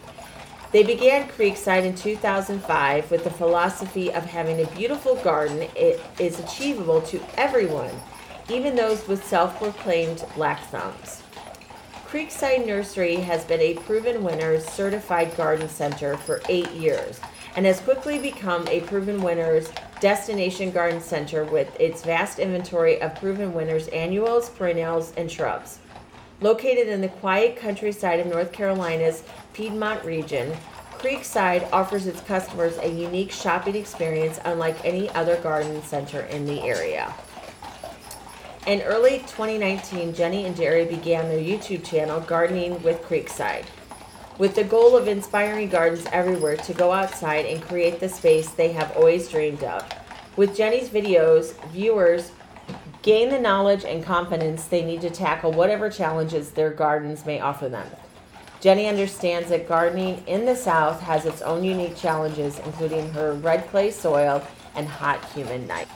They 0.72 0.84
began 0.84 1.28
Creekside 1.28 1.84
in 1.84 1.96
2005 1.96 3.10
with 3.10 3.24
the 3.24 3.32
philosophy 3.32 4.14
of 4.14 4.24
having 4.24 4.62
a 4.62 4.70
beautiful 4.76 5.16
garden. 5.16 5.68
It 5.76 6.00
is 6.20 6.40
achievable 6.40 7.02
to 7.04 7.20
everyone, 7.38 7.94
even 8.50 8.76
those 8.76 9.08
with 9.08 9.26
self 9.26 9.58
proclaimed 9.58 10.24
black 10.36 10.64
thumbs. 10.66 11.24
Creekside 12.08 12.68
Nursery 12.68 13.16
has 13.16 13.44
been 13.46 13.62
a 13.62 13.74
proven 13.74 14.24
winners 14.24 14.64
certified 14.66 15.36
garden 15.36 15.68
center 15.68 16.18
for 16.18 16.42
eight 16.50 16.72
years 16.72 17.20
and 17.56 17.66
has 17.66 17.80
quickly 17.80 18.20
become 18.20 18.68
a 18.68 18.82
proven 18.82 19.24
winners 19.24 19.70
Destination 20.00 20.70
Garden 20.70 21.02
Center 21.02 21.44
with 21.44 21.76
its 21.80 22.04
vast 22.04 22.38
inventory 22.38 23.02
of 23.02 23.16
proven 23.16 23.54
winners, 23.54 23.88
annuals, 23.88 24.50
perennials, 24.50 25.12
and 25.18 25.32
shrubs. 25.32 25.80
Located 26.40 26.88
in 26.88 27.02
the 27.02 27.08
quiet 27.08 27.56
countryside 27.56 28.20
of 28.20 28.28
North 28.28 28.52
Carolina's 28.52 29.24
Piedmont 29.54 30.06
region, 30.06 30.56
Creekside 31.00 31.68
offers 31.72 32.06
its 32.06 32.22
customers 32.22 32.78
a 32.78 32.88
unique 32.88 33.32
shopping 33.32 33.76
experience 33.76 34.40
unlike 34.46 34.84
any 34.86 35.10
other 35.12 35.38
garden 35.38 35.82
center 35.82 36.22
in 36.22 36.46
the 36.46 36.62
area. 36.62 37.12
In 38.68 38.82
early 38.82 39.20
2019, 39.20 40.14
Jenny 40.14 40.46
and 40.46 40.56
Jerry 40.56 40.86
began 40.86 41.28
their 41.30 41.40
YouTube 41.40 41.84
channel, 41.84 42.20
Gardening 42.20 42.84
with 42.84 43.02
Creekside 43.02 43.66
with 44.38 44.56
the 44.56 44.64
goal 44.64 44.96
of 44.96 45.08
inspiring 45.08 45.70
gardens 45.70 46.06
everywhere 46.12 46.58
to 46.58 46.74
go 46.74 46.92
outside 46.92 47.46
and 47.46 47.62
create 47.62 48.00
the 48.00 48.10
space 48.10 48.50
they 48.50 48.72
have 48.72 48.96
always 48.96 49.30
dreamed 49.30 49.64
of. 49.64 49.88
With 50.36 50.56
Jenny's 50.56 50.90
videos, 50.90 51.54
viewers 51.72 52.32
gain 53.02 53.30
the 53.30 53.40
knowledge 53.40 53.86
and 53.86 54.04
confidence 54.04 54.66
they 54.66 54.84
need 54.84 55.02
to 55.02 55.10
tackle 55.10 55.52
whatever 55.52 55.90
challenges 55.90 56.52
their 56.52 56.70
gardens 56.70 57.26
may 57.26 57.40
offer 57.40 57.70
them. 57.70 57.88
Jenny 58.60 58.88
understands 58.88 59.50
that 59.50 59.68
gardening 59.68 60.24
in 60.28 60.46
the 60.46 60.56
South 60.56 61.00
has 61.02 61.26
its 61.26 61.42
own 61.42 61.64
unique 61.64 61.96
challenges, 61.96 62.60
including 62.60 63.10
her 63.14 63.34
red 63.34 63.68
clay 63.70 63.92
soil 63.92 64.46
and 64.76 64.88
hot, 64.88 65.24
humid 65.32 65.68
night. 65.68 65.88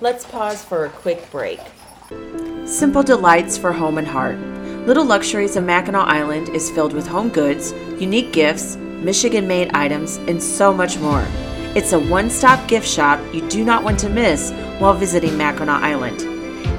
Let's 0.00 0.24
pause 0.24 0.64
for 0.64 0.84
a 0.84 0.90
quick 0.90 1.30
break. 1.30 1.60
Simple 2.64 3.02
delights 3.02 3.56
for 3.56 3.72
home 3.72 3.98
and 3.98 4.06
heart. 4.06 4.36
Little 4.88 5.04
Luxuries 5.04 5.54
of 5.56 5.64
Mackinac 5.64 6.08
Island 6.08 6.48
is 6.48 6.70
filled 6.70 6.94
with 6.94 7.06
home 7.06 7.28
goods, 7.28 7.72
unique 8.00 8.32
gifts, 8.32 8.76
Michigan 8.76 9.46
made 9.46 9.70
items, 9.74 10.16
and 10.16 10.42
so 10.42 10.72
much 10.72 10.98
more. 10.98 11.26
It's 11.76 11.92
a 11.92 11.98
one 11.98 12.30
stop 12.30 12.66
gift 12.66 12.88
shop 12.88 13.20
you 13.34 13.46
do 13.50 13.66
not 13.66 13.84
want 13.84 13.98
to 13.98 14.08
miss 14.08 14.50
while 14.78 14.94
visiting 14.94 15.36
Mackinac 15.36 15.82
Island. 15.82 16.22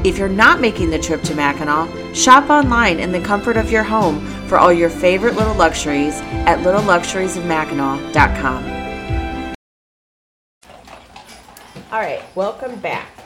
If 0.04 0.18
you're 0.18 0.28
not 0.28 0.60
making 0.60 0.90
the 0.90 0.98
trip 0.98 1.22
to 1.22 1.36
Mackinac, 1.36 2.16
shop 2.16 2.50
online 2.50 3.00
in 3.00 3.12
the 3.12 3.22
comfort 3.22 3.58
of 3.58 3.72
your 3.72 3.84
home 3.84 4.26
for 4.48 4.58
all 4.58 4.74
your 4.74 4.90
favorite 4.90 5.36
little 5.36 5.54
luxuries 5.54 6.20
at 6.48 6.58
littleluxuriesofmackinac.com. 6.66 9.56
All 11.92 12.00
right, 12.00 12.24
welcome 12.34 12.80
back. 12.80 13.19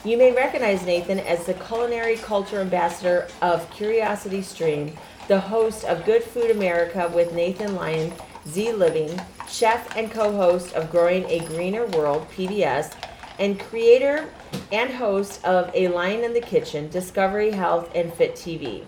You 0.05 0.19
may 0.19 0.33
recognize 0.33 0.85
Nathan 0.85 1.21
as 1.21 1.47
the 1.47 1.55
culinary 1.55 2.17
culture 2.17 2.61
ambassador 2.61 3.29
of 3.41 3.71
Curiosity 3.71 4.43
Stream, 4.43 4.97
the 5.29 5.39
host 5.39 5.85
of 5.85 6.05
Good 6.05 6.25
Food 6.25 6.51
America 6.51 7.09
with 7.15 7.33
Nathan 7.33 7.77
Lyon, 7.77 8.13
Z 8.49 8.73
Living, 8.73 9.21
chef 9.47 9.97
and 9.97 10.11
co 10.11 10.33
host 10.33 10.75
of 10.75 10.91
Growing 10.91 11.25
a 11.27 11.39
Greener 11.47 11.87
World, 11.87 12.27
PBS, 12.37 12.93
and 13.39 13.61
creator 13.61 14.29
and 14.73 14.93
host 14.93 15.45
of 15.45 15.71
A 15.73 15.87
Lyon 15.87 16.25
in 16.25 16.35
the 16.35 16.41
Kitchen, 16.41 16.89
Discovery 16.89 17.53
Health, 17.53 17.89
and 17.95 18.13
Fit 18.13 18.35
TV. 18.35 18.85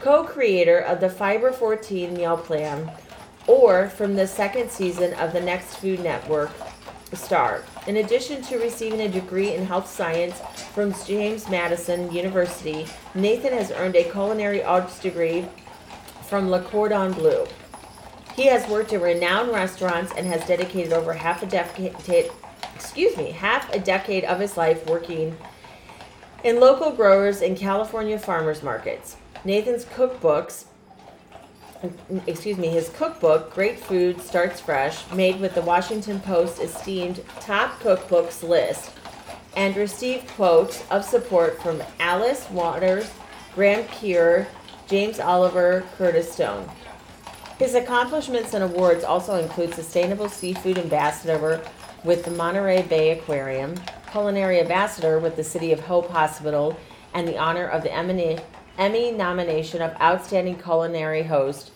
Co 0.00 0.24
creator 0.24 0.80
of 0.80 0.98
the 0.98 1.08
Fiber 1.08 1.52
14 1.52 2.14
meal 2.14 2.36
plan, 2.36 2.90
or 3.46 3.88
from 3.90 4.16
the 4.16 4.26
second 4.26 4.72
season 4.72 5.14
of 5.14 5.32
the 5.32 5.40
Next 5.40 5.76
Food 5.76 6.00
Network, 6.00 6.50
star. 7.16 7.64
In 7.86 7.98
addition 7.98 8.42
to 8.42 8.58
receiving 8.58 9.00
a 9.00 9.08
degree 9.08 9.54
in 9.54 9.64
health 9.64 9.88
science 9.88 10.40
from 10.74 10.94
James 11.06 11.48
Madison 11.48 12.12
University, 12.12 12.86
Nathan 13.14 13.52
has 13.52 13.70
earned 13.72 13.96
a 13.96 14.04
culinary 14.04 14.62
arts 14.62 14.98
degree 14.98 15.46
from 16.28 16.50
Le 16.50 16.62
Cordon 16.62 17.12
Bleu. 17.12 17.46
He 18.36 18.46
has 18.46 18.68
worked 18.68 18.92
in 18.92 19.00
renowned 19.00 19.50
restaurants 19.50 20.12
and 20.16 20.26
has 20.26 20.46
dedicated 20.46 20.92
over 20.92 21.12
half 21.12 21.42
a 21.42 21.46
decade, 21.46 22.30
excuse 22.74 23.16
me, 23.16 23.32
half 23.32 23.72
a 23.74 23.80
decade 23.80 24.24
of 24.24 24.38
his 24.38 24.56
life 24.56 24.86
working 24.86 25.36
in 26.44 26.60
local 26.60 26.92
growers 26.92 27.42
and 27.42 27.56
California 27.56 28.18
farmers 28.18 28.62
markets. 28.62 29.16
Nathan's 29.44 29.84
cookbooks 29.84 30.66
excuse 32.26 32.58
me, 32.58 32.68
his 32.68 32.88
cookbook, 32.90 33.54
Great 33.54 33.78
Food 33.78 34.20
Starts 34.20 34.60
Fresh, 34.60 35.10
made 35.12 35.40
with 35.40 35.54
the 35.54 35.62
Washington 35.62 36.20
Post 36.20 36.60
esteemed 36.60 37.22
top 37.40 37.78
cookbooks 37.80 38.46
list, 38.46 38.90
and 39.56 39.76
received 39.76 40.28
quotes 40.28 40.88
of 40.90 41.04
support 41.04 41.60
from 41.62 41.82
Alice 42.00 42.48
Waters, 42.50 43.10
Graham 43.54 43.86
Kerr, 43.88 44.46
James 44.88 45.20
Oliver, 45.20 45.84
Curtis 45.96 46.32
Stone. 46.32 46.68
His 47.58 47.74
accomplishments 47.74 48.54
and 48.54 48.62
awards 48.62 49.02
also 49.02 49.36
include 49.36 49.74
Sustainable 49.74 50.28
Seafood 50.28 50.78
Ambassador 50.78 51.60
with 52.04 52.24
the 52.24 52.30
Monterey 52.30 52.82
Bay 52.82 53.10
Aquarium, 53.10 53.74
Culinary 54.10 54.60
Ambassador 54.60 55.18
with 55.18 55.36
the 55.36 55.44
City 55.44 55.72
of 55.72 55.80
Hope 55.80 56.08
Hospital, 56.10 56.78
and 57.14 57.26
the 57.26 57.36
honor 57.36 57.66
of 57.66 57.82
the 57.82 57.92
Emmy 57.92 58.38
Emmy 58.78 59.10
nomination 59.10 59.82
of 59.82 60.00
Outstanding 60.00 60.56
Culinary 60.56 61.24
Host. 61.24 61.72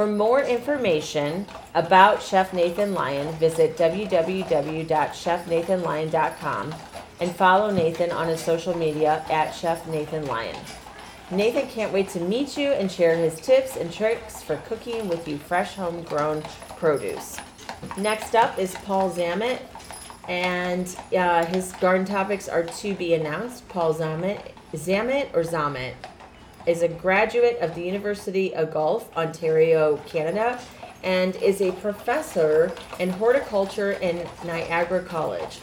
For 0.00 0.06
more 0.06 0.40
information 0.40 1.44
about 1.74 2.22
Chef 2.22 2.54
Nathan 2.54 2.94
Lyon, 2.94 3.34
visit 3.34 3.76
www.chefnathanlyon.com 3.76 6.74
and 7.20 7.36
follow 7.36 7.70
Nathan 7.70 8.10
on 8.10 8.28
his 8.28 8.40
social 8.40 8.74
media 8.74 9.22
at 9.28 9.50
Chef 9.50 9.86
Nathan 9.88 10.24
Lyon. 10.24 10.56
Nathan 11.30 11.68
can't 11.68 11.92
wait 11.92 12.08
to 12.08 12.20
meet 12.20 12.56
you 12.56 12.70
and 12.70 12.90
share 12.90 13.14
his 13.14 13.38
tips 13.42 13.76
and 13.76 13.92
tricks 13.92 14.42
for 14.42 14.56
cooking 14.66 15.06
with 15.06 15.28
you 15.28 15.36
fresh 15.36 15.74
homegrown 15.74 16.44
produce. 16.78 17.36
Next 17.98 18.34
up 18.34 18.58
is 18.58 18.74
Paul 18.76 19.10
Zammit, 19.10 19.60
and 20.28 20.96
uh, 21.14 21.44
his 21.44 21.72
garden 21.72 22.06
topics 22.06 22.48
are 22.48 22.64
to 22.64 22.94
be 22.94 23.12
announced. 23.12 23.68
Paul 23.68 23.92
Zammit, 23.92 24.40
Zamet 24.72 25.28
or 25.34 25.42
Zamet 25.42 25.92
is 26.70 26.82
a 26.82 26.88
graduate 26.88 27.58
of 27.60 27.74
the 27.74 27.82
University 27.82 28.54
of 28.54 28.72
Guelph, 28.72 29.14
Ontario, 29.16 29.96
Canada, 30.06 30.56
and 31.02 31.34
is 31.36 31.60
a 31.60 31.72
professor 31.72 32.70
in 33.00 33.10
horticulture 33.10 33.92
in 33.92 34.24
Niagara 34.44 35.02
College. 35.02 35.58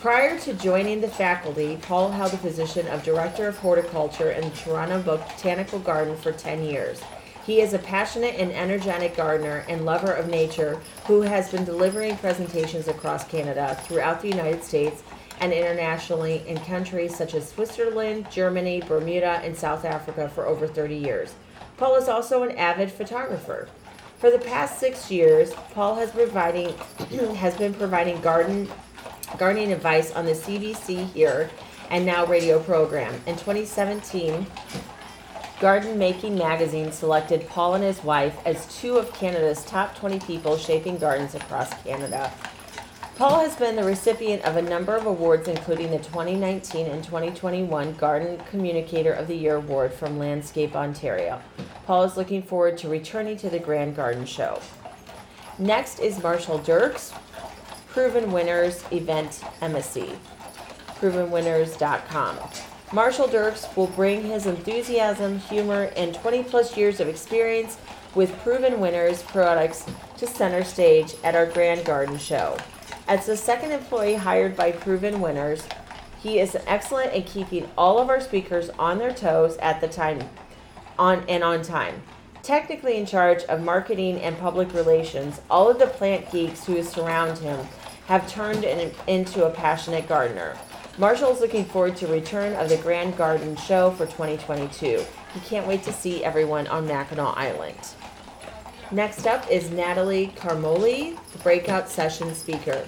Prior 0.00 0.38
to 0.40 0.52
joining 0.52 1.00
the 1.00 1.08
faculty, 1.08 1.78
Paul 1.80 2.10
held 2.10 2.32
the 2.32 2.36
position 2.36 2.86
of 2.88 3.02
Director 3.02 3.48
of 3.48 3.56
Horticulture 3.56 4.32
in 4.32 4.42
the 4.42 4.54
Toronto 4.54 5.00
Botanical 5.00 5.78
Garden 5.78 6.14
for 6.14 6.30
10 6.30 6.62
years. 6.62 7.00
He 7.46 7.62
is 7.62 7.72
a 7.72 7.78
passionate 7.78 8.34
and 8.38 8.52
energetic 8.52 9.16
gardener 9.16 9.64
and 9.66 9.86
lover 9.86 10.12
of 10.12 10.28
nature 10.28 10.78
who 11.06 11.22
has 11.22 11.50
been 11.50 11.64
delivering 11.64 12.18
presentations 12.18 12.86
across 12.86 13.26
Canada, 13.26 13.80
throughout 13.84 14.20
the 14.20 14.28
United 14.28 14.62
States, 14.62 15.02
and 15.40 15.52
internationally 15.52 16.42
in 16.46 16.58
countries 16.58 17.16
such 17.16 17.34
as 17.34 17.48
Switzerland, 17.48 18.30
Germany, 18.30 18.82
Bermuda, 18.86 19.40
and 19.42 19.56
South 19.56 19.84
Africa 19.84 20.28
for 20.28 20.46
over 20.46 20.66
30 20.66 20.94
years. 20.94 21.34
Paul 21.76 21.96
is 21.96 22.08
also 22.08 22.42
an 22.42 22.56
avid 22.56 22.90
photographer. 22.90 23.68
For 24.18 24.30
the 24.30 24.38
past 24.38 24.78
six 24.78 25.10
years, 25.10 25.52
Paul 25.72 25.96
has 25.96 26.10
providing 26.10 26.72
has 27.36 27.56
been 27.56 27.74
providing 27.74 28.20
garden 28.20 28.68
gardening 29.38 29.72
advice 29.72 30.12
on 30.12 30.24
the 30.24 30.32
CBC 30.32 31.12
Here 31.12 31.50
and 31.90 32.06
Now 32.06 32.24
radio 32.24 32.60
program. 32.60 33.12
In 33.26 33.34
2017, 33.34 34.46
Garden 35.60 35.98
Making 35.98 36.36
magazine 36.36 36.92
selected 36.92 37.48
Paul 37.48 37.74
and 37.74 37.84
his 37.84 38.02
wife 38.02 38.36
as 38.44 38.66
two 38.78 38.96
of 38.96 39.12
Canada's 39.12 39.64
top 39.64 39.96
20 39.96 40.20
people 40.20 40.56
shaping 40.56 40.98
gardens 40.98 41.34
across 41.34 41.70
Canada. 41.82 42.32
Paul 43.16 43.38
has 43.38 43.54
been 43.54 43.76
the 43.76 43.84
recipient 43.84 44.44
of 44.44 44.56
a 44.56 44.62
number 44.62 44.96
of 44.96 45.06
awards, 45.06 45.46
including 45.46 45.92
the 45.92 45.98
2019 45.98 46.86
and 46.86 47.04
2021 47.04 47.94
Garden 47.94 48.42
Communicator 48.50 49.12
of 49.12 49.28
the 49.28 49.36
Year 49.36 49.54
Award 49.54 49.92
from 49.92 50.18
Landscape 50.18 50.74
Ontario. 50.74 51.40
Paul 51.86 52.02
is 52.02 52.16
looking 52.16 52.42
forward 52.42 52.76
to 52.78 52.88
returning 52.88 53.36
to 53.36 53.48
the 53.48 53.60
Grand 53.60 53.94
Garden 53.94 54.26
Show. 54.26 54.60
Next 55.60 56.00
is 56.00 56.20
Marshall 56.24 56.58
Dirks, 56.58 57.12
Proven 57.86 58.32
Winners 58.32 58.84
Event 58.90 59.44
Embassy, 59.60 60.18
provenwinners.com. 60.96 62.36
Marshall 62.92 63.28
Dirks 63.28 63.68
will 63.76 63.86
bring 63.86 64.24
his 64.24 64.46
enthusiasm, 64.46 65.38
humor, 65.38 65.92
and 65.96 66.16
20 66.16 66.42
plus 66.42 66.76
years 66.76 66.98
of 66.98 67.06
experience 67.06 67.78
with 68.16 68.36
Proven 68.40 68.80
Winners 68.80 69.22
products 69.22 69.86
to 70.16 70.26
center 70.26 70.64
stage 70.64 71.14
at 71.22 71.36
our 71.36 71.46
Grand 71.46 71.84
Garden 71.84 72.18
Show. 72.18 72.56
As 73.06 73.26
the 73.26 73.36
second 73.36 73.72
employee 73.72 74.14
hired 74.14 74.56
by 74.56 74.72
Proven 74.72 75.20
Winners, 75.20 75.68
he 76.22 76.40
is 76.40 76.56
excellent 76.66 77.12
at 77.12 77.26
keeping 77.26 77.68
all 77.76 77.98
of 77.98 78.08
our 78.08 78.20
speakers 78.20 78.70
on 78.78 78.98
their 78.98 79.12
toes 79.12 79.58
at 79.58 79.82
the 79.82 79.88
time 79.88 80.26
on 80.98 81.22
and 81.28 81.44
on 81.44 81.60
time. 81.60 82.02
Technically 82.42 82.96
in 82.96 83.04
charge 83.04 83.42
of 83.44 83.62
marketing 83.62 84.20
and 84.20 84.38
public 84.38 84.72
relations, 84.72 85.42
all 85.50 85.70
of 85.70 85.78
the 85.78 85.86
plant 85.86 86.30
geeks 86.32 86.64
who 86.64 86.82
surround 86.82 87.36
him 87.38 87.66
have 88.06 88.30
turned 88.30 88.64
in, 88.64 88.90
into 89.06 89.44
a 89.44 89.50
passionate 89.50 90.08
gardener. 90.08 90.56
Marshall 90.96 91.32
is 91.32 91.40
looking 91.40 91.64
forward 91.66 91.96
to 91.96 92.06
return 92.06 92.54
of 92.54 92.70
the 92.70 92.76
Grand 92.78 93.18
Garden 93.18 93.56
Show 93.56 93.90
for 93.90 94.06
2022. 94.06 95.04
He 95.34 95.40
can't 95.40 95.66
wait 95.66 95.82
to 95.82 95.92
see 95.92 96.24
everyone 96.24 96.68
on 96.68 96.86
Mackinac 96.86 97.36
Island. 97.36 97.76
Next 98.94 99.26
up 99.26 99.50
is 99.50 99.72
Natalie 99.72 100.32
Carmolli, 100.36 101.18
the 101.32 101.38
breakout 101.38 101.88
session 101.88 102.32
speaker. 102.32 102.86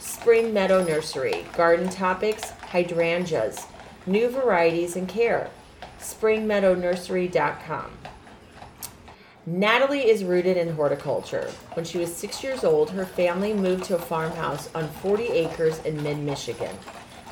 Spring 0.00 0.54
Meadow 0.54 0.82
Nursery, 0.82 1.44
garden 1.54 1.90
topics, 1.90 2.52
hydrangeas, 2.70 3.66
new 4.06 4.30
varieties 4.30 4.96
and 4.96 5.06
care. 5.06 5.50
SpringMeadowNursery.com. 6.00 7.90
Natalie 9.44 10.08
is 10.08 10.24
rooted 10.24 10.56
in 10.56 10.74
horticulture. 10.74 11.50
When 11.74 11.84
she 11.84 11.98
was 11.98 12.16
six 12.16 12.42
years 12.42 12.64
old, 12.64 12.88
her 12.88 13.04
family 13.04 13.52
moved 13.52 13.84
to 13.84 13.96
a 13.96 13.98
farmhouse 13.98 14.74
on 14.74 14.88
40 14.88 15.24
acres 15.24 15.80
in 15.80 16.02
mid 16.02 16.16
Michigan. 16.16 16.74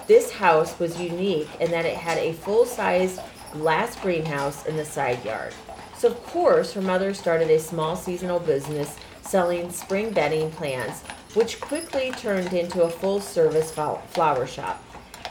This 0.06 0.30
house 0.30 0.78
was 0.78 1.00
unique 1.00 1.48
in 1.58 1.70
that 1.70 1.86
it 1.86 1.96
had 1.96 2.18
a 2.18 2.34
full 2.34 2.66
size 2.66 3.18
glass 3.52 3.98
greenhouse 3.98 4.66
in 4.66 4.76
the 4.76 4.84
side 4.84 5.24
yard. 5.24 5.54
So, 6.00 6.08
of 6.08 6.24
course, 6.24 6.72
her 6.72 6.80
mother 6.80 7.12
started 7.12 7.50
a 7.50 7.58
small 7.58 7.94
seasonal 7.94 8.40
business 8.40 8.96
selling 9.20 9.70
spring 9.70 10.14
bedding 10.14 10.50
plants 10.50 11.02
which 11.34 11.60
quickly 11.60 12.10
turned 12.12 12.54
into 12.54 12.84
a 12.84 12.88
full 12.88 13.20
service 13.20 13.70
flower 13.70 14.46
shop. 14.46 14.82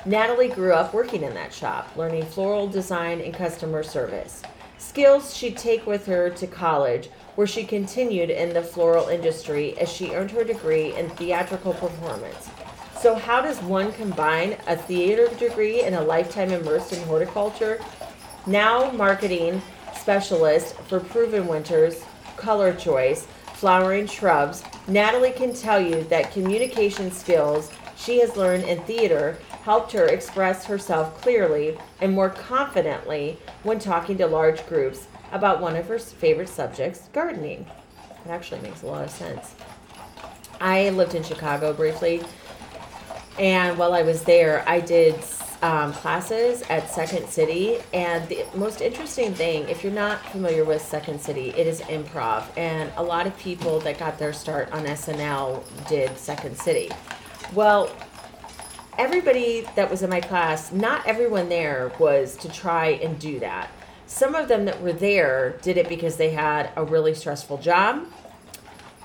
Natalie 0.06 0.48
grew 0.50 0.74
up 0.74 0.94
working 0.94 1.24
in 1.24 1.34
that 1.34 1.52
shop, 1.52 1.90
learning 1.98 2.24
floral 2.28 2.68
design 2.68 3.20
and 3.20 3.34
customer 3.34 3.82
service. 3.82 4.44
Skills 4.78 5.36
she'd 5.36 5.58
take 5.58 5.88
with 5.88 6.06
her 6.06 6.30
to 6.30 6.46
college, 6.46 7.10
where 7.34 7.48
she 7.48 7.64
continued 7.64 8.30
in 8.30 8.54
the 8.54 8.62
floral 8.62 9.08
industry 9.08 9.76
as 9.80 9.92
she 9.92 10.14
earned 10.14 10.30
her 10.30 10.44
degree 10.44 10.96
in 10.96 11.10
theatrical 11.10 11.74
performance. 11.74 12.48
So, 13.02 13.16
how 13.16 13.42
does 13.42 13.60
one 13.64 13.92
combine 13.94 14.56
a 14.68 14.78
theater 14.78 15.30
degree 15.40 15.82
and 15.82 15.96
a 15.96 16.02
lifetime 16.02 16.52
immersed 16.52 16.94
in 16.94 17.02
horticulture? 17.06 17.82
Now, 18.46 18.92
marketing 18.92 19.64
specialist 20.10 20.74
for 20.88 21.00
Proven 21.00 21.46
Winners, 21.46 22.04
Color 22.36 22.74
Choice, 22.74 23.28
flowering 23.54 24.08
shrubs, 24.08 24.64
Natalie 24.88 25.30
can 25.30 25.54
tell 25.54 25.80
you 25.80 26.04
that 26.06 26.32
communication 26.32 27.12
skills 27.12 27.70
she 27.96 28.20
has 28.20 28.36
learned 28.36 28.64
in 28.64 28.82
theater 28.86 29.38
helped 29.62 29.92
her 29.92 30.08
express 30.08 30.66
herself 30.66 31.22
clearly 31.22 31.78
and 32.02 32.12
more 32.12 32.32
confidently 32.32 33.38
when 33.62 33.78
talking 33.78 34.18
to 34.18 34.26
large 34.26 34.66
groups 34.66 35.06
about 35.32 35.62
one 35.62 35.76
of 35.76 35.88
her 35.88 36.00
favorite 36.00 36.50
subjects, 36.50 37.08
gardening. 37.14 37.68
It 38.26 38.32
actually 38.32 38.62
makes 38.62 38.82
a 38.82 38.88
lot 38.88 39.04
of 39.04 39.12
sense. 39.12 39.54
I 40.60 40.90
lived 40.90 41.14
in 41.14 41.22
Chicago 41.22 41.72
briefly, 41.72 42.24
and 43.38 43.78
while 43.78 43.94
I 43.94 44.02
was 44.02 44.24
there, 44.24 44.64
I 44.68 44.80
did 44.80 45.24
um, 45.62 45.94
classes 45.94 46.64
at 46.70 46.90
Second 46.90 47.28
City. 47.28 47.80
And 47.94 48.28
the 48.30 48.46
most 48.56 48.82
interesting 48.82 49.34
thing, 49.34 49.68
if 49.68 49.84
you're 49.84 49.94
not 49.94 50.20
familiar 50.28 50.64
with 50.64 50.82
Second 50.82 51.20
City, 51.22 51.50
it 51.50 51.68
is 51.68 51.82
improv. 51.82 52.46
And 52.58 52.92
a 52.98 53.04
lot 53.04 53.28
of 53.28 53.38
people 53.38 53.80
that 53.82 53.98
got 53.98 54.18
their 54.18 54.34
start 54.34 54.72
on 54.72 54.86
SNL 54.86 55.64
did 55.88 56.18
Second 56.18 56.58
City. 56.58 56.90
Well, 57.54 57.94
everybody 58.98 59.68
that 59.76 59.90
was 59.90 60.02
in 60.02 60.10
my 60.10 60.22
class, 60.22 60.72
not 60.72 61.06
everyone 61.06 61.50
there 61.50 61.92
was 62.00 62.36
to 62.38 62.50
try 62.50 62.90
and 63.04 63.20
do 63.20 63.40
that. 63.40 63.70
Some 64.08 64.36
of 64.36 64.48
them 64.48 64.66
that 64.66 64.82
were 64.82 64.94
there 64.94 65.58
did 65.62 65.78
it 65.78 65.88
because 65.88 66.18
they 66.18 66.32
had 66.32 66.72
a 66.76 66.84
really 66.84 67.14
stressful 67.14 67.60
job. 67.60 68.06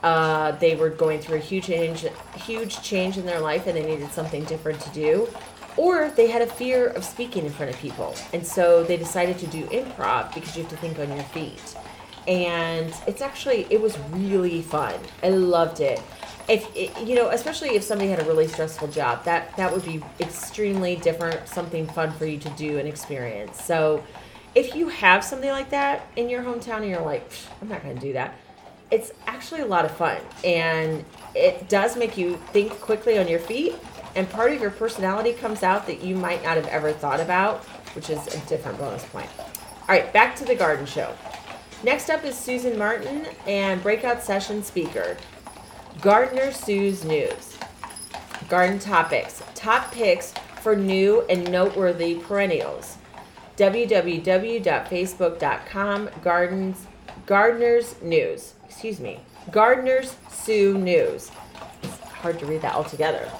Uh, 0.03 0.53
they 0.53 0.77
were 0.77 0.90
going 0.90 1.19
through 1.19 1.37
a 1.37 1.40
huge 1.40 1.64
change, 1.64 2.07
huge 2.37 2.83
change 2.83 3.17
in 3.17 3.25
their 3.25 3.40
life, 3.40 3.67
and 3.67 3.77
they 3.77 3.85
needed 3.85 4.11
something 4.12 4.45
different 4.45 4.81
to 4.81 4.90
do. 4.90 5.29
Or 5.77 6.11
they 6.11 6.29
had 6.29 6.43
a 6.43 6.47
fear 6.47 6.89
of 6.89 7.05
speaking 7.05 7.45
in 7.45 7.53
front 7.53 7.73
of 7.73 7.79
people, 7.81 8.15
and 8.33 8.47
so 8.47 8.85
they 8.85 8.97
decided 8.97 9.39
to 9.39 9.47
do 9.49 9.65
improv 9.67 10.33
because 10.35 10.57
you 10.57 10.63
have 10.63 10.71
to 10.71 10.77
think 10.77 10.99
on 10.99 11.09
your 11.09 11.25
feet. 11.25 11.77
And 12.29 12.95
it's 13.07 13.21
actually 13.21 13.67
it 13.71 13.81
was 13.81 13.99
really 14.13 14.63
fun. 14.63 14.99
I 15.23 15.31
loved 15.31 15.81
it 15.81 16.01
if 16.49 16.69
it, 16.77 17.07
you 17.07 17.15
know 17.15 17.31
especially 17.31 17.71
if 17.71 17.83
somebody 17.83 18.11
had 18.11 18.21
a 18.21 18.25
really 18.25 18.47
stressful 18.47 18.89
job 18.89 19.25
that 19.25 19.57
that 19.57 19.73
would 19.73 19.85
be 19.85 20.03
extremely 20.21 20.97
different 20.97 21.49
something 21.49 21.87
fun 21.87 22.13
for 22.13 22.27
you 22.27 22.39
to 22.39 22.51
do 22.51 22.79
and 22.79 22.87
experience 22.87 23.63
so 23.63 24.05
if 24.55 24.75
you 24.75 24.89
have 24.89 25.25
something 25.25 25.51
like 25.51 25.71
that 25.71 26.07
in 26.17 26.29
your 26.29 26.43
hometown 26.43 26.79
and 26.79 26.89
you're 26.89 27.01
like 27.01 27.31
i'm 27.63 27.69
not 27.69 27.83
going 27.83 27.95
to 27.95 28.01
do 28.01 28.13
that 28.13 28.39
it's 28.90 29.12
actually 29.27 29.61
a 29.61 29.66
lot 29.66 29.85
of 29.85 29.90
fun 29.90 30.20
and 30.44 31.05
it 31.35 31.68
does 31.68 31.97
make 31.97 32.16
you 32.16 32.37
think 32.53 32.70
quickly 32.81 33.18
on 33.18 33.29
your 33.29 33.38
feet 33.38 33.75
and 34.14 34.29
part 34.31 34.53
of 34.53 34.61
your 34.61 34.70
personality 34.70 35.33
comes 35.33 35.62
out 35.62 35.87
that 35.87 36.03
you 36.03 36.14
might 36.14 36.42
not 36.44 36.57
have 36.57 36.66
ever 36.68 36.92
thought 36.92 37.20
about 37.20 37.64
which 37.94 38.11
is 38.11 38.27
a 38.29 38.38
different 38.47 38.79
bonus 38.79 39.05
point 39.07 39.29
all 39.38 39.47
right 39.88 40.12
back 40.12 40.37
to 40.37 40.44
the 40.44 40.55
garden 40.55 40.87
show 40.87 41.12
next 41.83 42.11
up 42.11 42.25
is 42.25 42.38
susan 42.38 42.79
martin 42.79 43.27
and 43.47 43.83
breakout 43.83 44.23
session 44.23 44.62
speaker 44.62 45.16
Gardener 46.01 46.53
Sue's 46.53 47.05
News. 47.05 47.57
Garden 48.49 48.79
Topics. 48.79 49.42
Top 49.55 49.92
picks 49.92 50.33
for 50.61 50.77
new 50.77 51.23
and 51.31 51.51
noteworthy 51.51 52.16
perennials. 52.16 52.99
www.facebook.com 53.57 56.11
Gardens 56.23 56.87
Gardeners 57.27 57.94
News. 58.03 58.53
Excuse 58.75 58.99
me. 58.99 59.21
Gardeners 59.53 60.17
Sue 60.31 60.77
News. 60.77 61.31
It's 61.85 61.97
hard 62.01 62.41
to 62.41 62.45
read 62.45 62.61
that 62.63 62.75
all 62.75 62.83
together. 62.83 63.31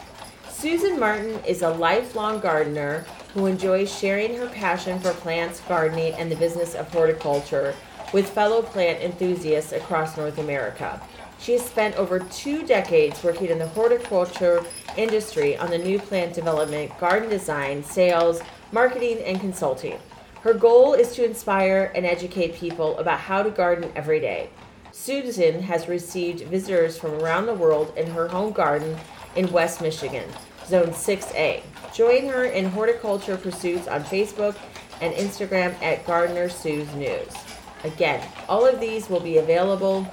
Susan 0.49 0.99
Martin 0.99 1.38
is 1.44 1.62
a 1.62 1.68
lifelong 1.68 2.38
gardener 2.38 3.05
who 3.35 3.47
enjoys 3.47 3.92
sharing 3.92 4.37
her 4.37 4.47
passion 4.47 4.99
for 5.01 5.12
plants, 5.12 5.61
gardening, 5.68 6.14
and 6.14 6.31
the 6.31 6.37
business 6.37 6.77
of 6.77 6.88
horticulture 6.90 7.75
with 8.12 8.31
fellow 8.31 8.62
plant 8.62 9.03
enthusiasts 9.03 9.73
across 9.73 10.16
North 10.16 10.38
America. 10.38 11.03
She 11.40 11.53
has 11.55 11.66
spent 11.66 11.97
over 11.97 12.20
two 12.20 12.64
decades 12.64 13.23
working 13.23 13.49
in 13.49 13.59
the 13.59 13.68
horticulture 13.68 14.64
industry 14.97 15.59
on 15.59 15.68
the 15.68 15.79
new 15.79 15.99
plant 15.99 16.33
development, 16.33 16.97
garden 17.01 17.29
design, 17.29 17.83
sales, 17.83 18.40
marketing, 18.70 19.18
and 19.27 19.40
consulting. 19.40 19.99
Her 20.42 20.55
goal 20.55 20.94
is 20.94 21.12
to 21.16 21.25
inspire 21.25 21.90
and 21.94 22.07
educate 22.07 22.55
people 22.55 22.97
about 22.99 23.18
how 23.18 23.42
to 23.42 23.51
garden 23.51 23.90
every 23.97 24.20
day. 24.20 24.49
Susan 24.94 25.61
has 25.61 25.88
received 25.88 26.42
visitors 26.42 26.96
from 26.96 27.14
around 27.14 27.46
the 27.46 27.52
world 27.52 27.92
in 27.96 28.07
her 28.07 28.28
home 28.28 28.52
garden 28.52 28.96
in 29.35 29.50
West 29.50 29.83
Michigan, 29.83 30.24
Zone 30.66 30.90
6A. 30.90 31.62
Join 31.92 32.28
her 32.28 32.44
in 32.44 32.66
horticulture 32.66 33.37
pursuits 33.37 33.88
on 33.88 34.04
Facebook 34.04 34.57
and 35.00 35.12
Instagram 35.14 35.74
at 35.83 36.07
Gardener 36.07 36.48
Sue's 36.48 36.90
News. 36.94 37.35
Again, 37.83 38.24
all 38.48 38.64
of 38.64 38.78
these 38.78 39.11
will 39.11 39.20
be 39.20 39.38
available 39.38 40.07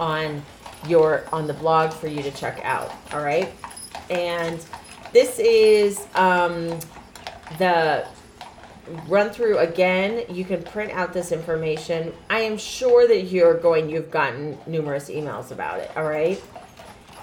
on 0.00 0.42
your 0.88 1.24
on 1.32 1.46
the 1.46 1.54
blog 1.54 1.92
for 1.92 2.08
you 2.08 2.24
to 2.24 2.30
check 2.32 2.60
out. 2.64 2.92
All 3.12 3.22
right, 3.22 3.54
and 4.10 4.62
this 5.12 5.38
is 5.38 6.08
um, 6.16 6.76
the 7.58 8.04
run 9.08 9.30
through 9.30 9.58
again. 9.58 10.24
You 10.28 10.44
can 10.44 10.62
print 10.62 10.92
out 10.92 11.12
this 11.12 11.32
information. 11.32 12.12
I 12.30 12.40
am 12.40 12.56
sure 12.56 13.06
that 13.06 13.22
you're 13.24 13.54
going. 13.54 13.90
You've 13.90 14.10
gotten 14.10 14.58
numerous 14.66 15.10
emails 15.10 15.50
about 15.50 15.80
it. 15.80 15.90
All 15.96 16.04
right. 16.04 16.42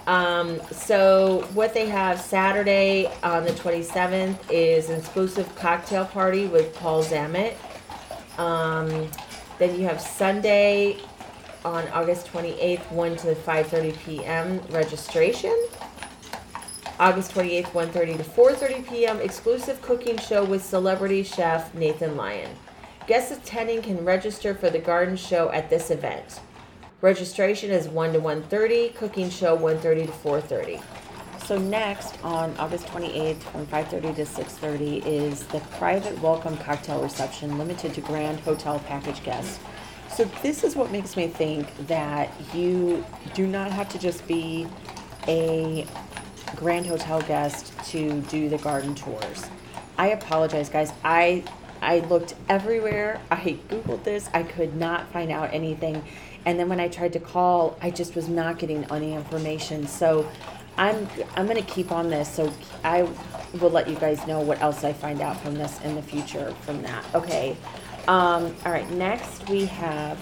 Um, 0.06 0.60
so 0.72 1.48
what 1.54 1.74
they 1.74 1.88
have 1.88 2.20
Saturday 2.20 3.10
on 3.24 3.46
the 3.46 3.52
27th 3.52 4.38
is 4.50 4.90
an 4.90 5.00
exclusive 5.00 5.56
cocktail 5.56 6.06
party 6.06 6.48
with 6.48 6.76
Paul 6.76 7.04
Zammit. 7.04 7.56
Um, 8.38 9.10
then 9.60 9.80
you 9.80 9.86
have 9.86 10.02
Sunday 10.02 10.98
on 11.64 11.88
August 11.90 12.28
28th, 12.28 12.92
1 12.92 13.16
to 13.18 13.36
5:30 13.36 13.98
p.m. 14.00 14.62
registration. 14.70 15.56
August 17.00 17.32
28th, 17.32 17.72
1:30 17.72 18.18
to 18.18 18.24
4:30 18.24 18.88
p.m. 18.88 19.20
exclusive 19.20 19.82
cooking 19.82 20.18
show 20.18 20.46
with 20.46 20.64
celebrity 20.64 21.24
chef 21.24 21.74
Nathan 21.74 22.16
Lyon. 22.16 22.52
Guests 23.08 23.32
attending 23.32 23.82
can 23.82 24.06
register 24.06 24.54
for 24.54 24.70
the 24.70 24.80
garden 24.80 25.18
show 25.18 25.52
at 25.52 25.70
this 25.70 25.90
event. 25.90 26.40
Registration 27.02 27.72
is 27.72 27.88
1 27.90 28.14
to 28.14 28.20
1:30, 28.20 28.96
cooking 28.96 29.30
show 29.30 29.58
1:30 29.58 30.06
to 30.06 30.12
4:30. 30.12 30.82
So 31.46 31.58
next 31.58 32.24
on 32.24 32.56
August 32.58 32.86
28th 32.88 33.42
from 33.44 33.66
5:30 33.66 34.16
to 34.16 34.26
6:30 34.26 35.04
is 35.06 35.44
the 35.48 35.60
private 35.78 36.22
welcome 36.22 36.58
cocktail 36.58 37.02
reception 37.02 37.58
limited 37.58 37.96
to 37.96 38.02
Grand 38.02 38.40
Hotel 38.42 38.80
package 38.88 39.24
guests. 39.24 39.60
So 40.16 40.26
this 40.44 40.64
is 40.64 40.76
what 40.76 40.92
makes 40.92 41.18
me 41.18 41.28
think 41.28 41.88
that 41.88 42.30
you 42.54 43.04
do 43.34 43.48
not 43.48 43.72
have 43.72 43.90
to 43.90 43.98
just 43.98 44.28
be 44.28 44.68
a 45.28 45.88
Grand 46.56 46.86
Hotel 46.86 47.22
guest 47.22 47.74
to 47.88 48.22
do 48.22 48.50
the 48.50 48.58
garden 48.58 48.96
tours. 48.96 49.46
I 49.98 50.10
apologize, 50.10 50.70
guys. 50.70 50.92
I 51.04 51.44
I 51.82 52.00
looked 52.00 52.36
everywhere. 52.48 53.20
I 53.30 53.58
googled 53.70 54.04
this. 54.04 54.30
I 54.34 54.44
could 54.44 54.76
not 54.76 55.12
find 55.12 55.32
out 55.32 55.54
anything. 55.54 56.04
And 56.46 56.58
then 56.58 56.70
when 56.70 56.80
I 56.80 56.88
tried 56.88 57.14
to 57.14 57.20
call, 57.20 57.78
I 57.82 57.92
just 57.92 58.16
was 58.16 58.30
not 58.30 58.58
getting 58.58 58.86
any 58.86 59.14
information. 59.14 59.88
So 59.88 60.30
I'm 60.78 61.08
I'm 61.36 61.46
going 61.46 61.64
to 61.64 61.72
keep 61.72 61.92
on 61.92 62.10
this. 62.10 62.30
So 62.34 62.54
I 62.84 63.08
will 63.60 63.70
let 63.70 63.88
you 63.88 63.96
guys 63.96 64.26
know 64.28 64.40
what 64.40 64.62
else 64.62 64.84
I 64.84 64.94
find 64.94 65.22
out 65.22 65.40
from 65.42 65.56
this 65.56 65.80
in 65.82 65.96
the 65.96 66.02
future 66.02 66.54
from 66.62 66.82
that. 66.84 67.04
Okay. 67.14 67.58
Um, 68.08 68.54
all 68.66 68.72
right, 68.74 68.90
next 68.92 69.48
we 69.48 69.66
have, 69.66 70.18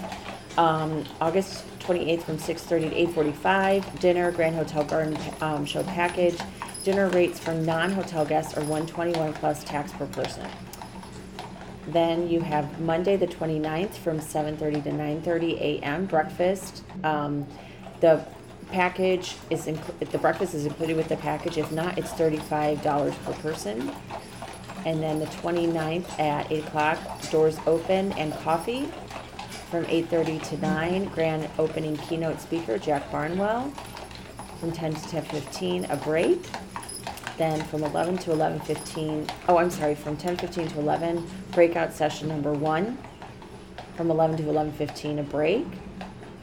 um, 0.57 1.03
August 1.19 1.63
twenty-eighth 1.79 2.25
from 2.25 2.37
six 2.37 2.61
thirty 2.63 2.89
to 2.89 2.95
eight 2.95 3.09
forty-five, 3.11 3.99
dinner, 3.99 4.31
Grand 4.31 4.55
Hotel 4.55 4.83
Garden, 4.83 5.17
um, 5.41 5.65
Show 5.65 5.83
Package. 5.83 6.37
Dinner 6.83 7.09
rates 7.09 7.39
for 7.39 7.53
non-hotel 7.53 8.25
guests 8.25 8.57
are 8.57 8.63
one 8.63 8.85
twenty-one 8.87 9.33
plus 9.33 9.63
tax 9.63 9.91
per 9.93 10.05
person. 10.07 10.47
Then 11.87 12.29
you 12.29 12.41
have 12.41 12.79
Monday, 12.79 13.17
the 13.17 13.27
29th, 13.27 13.93
from 13.95 14.19
seven 14.19 14.57
thirty 14.57 14.81
to 14.81 14.91
nine 14.91 15.21
thirty 15.21 15.59
AM, 15.59 16.05
breakfast. 16.05 16.83
Um, 17.03 17.45
the 17.99 18.23
package 18.71 19.35
is, 19.49 19.65
inclu- 19.65 20.09
the 20.11 20.17
breakfast 20.17 20.53
is 20.53 20.65
included 20.65 20.95
with 20.95 21.09
the 21.09 21.17
package, 21.17 21.57
if 21.57 21.71
not, 21.71 21.97
it's 21.97 22.11
thirty-five 22.11 22.81
dollars 22.81 23.15
per 23.25 23.33
person. 23.33 23.91
And 24.85 25.01
then 25.03 25.19
the 25.19 25.27
29th 25.27 26.19
at 26.19 26.51
8 26.51 26.65
o'clock, 26.65 26.97
doors 27.29 27.59
open 27.67 28.13
and 28.13 28.33
coffee 28.39 28.89
from 29.71 29.85
8:30 29.85 30.43
to 30.49 30.57
9. 30.57 31.05
Grand 31.05 31.49
opening 31.57 31.95
keynote 31.97 32.41
speaker 32.41 32.77
Jack 32.77 33.09
Barnwell. 33.09 33.71
from 34.59 34.71
10 34.71 34.93
to 34.93 34.99
10:15 35.07 35.89
a 35.89 35.95
break. 35.95 36.45
Then 37.37 37.63
from 37.63 37.83
11 37.83 38.19
to 38.19 38.31
11:15, 38.31 39.27
oh, 39.47 39.57
I'm 39.57 39.71
sorry, 39.71 39.95
from 39.95 40.17
10:15 40.17 40.67
to 40.73 40.79
11 40.79 41.25
breakout 41.51 41.93
session 41.93 42.27
number 42.27 42.53
1. 42.53 42.97
From 43.95 44.11
11 44.11 44.37
to 44.37 44.43
11:15 44.43 45.17
a 45.17 45.23
break. 45.23 45.65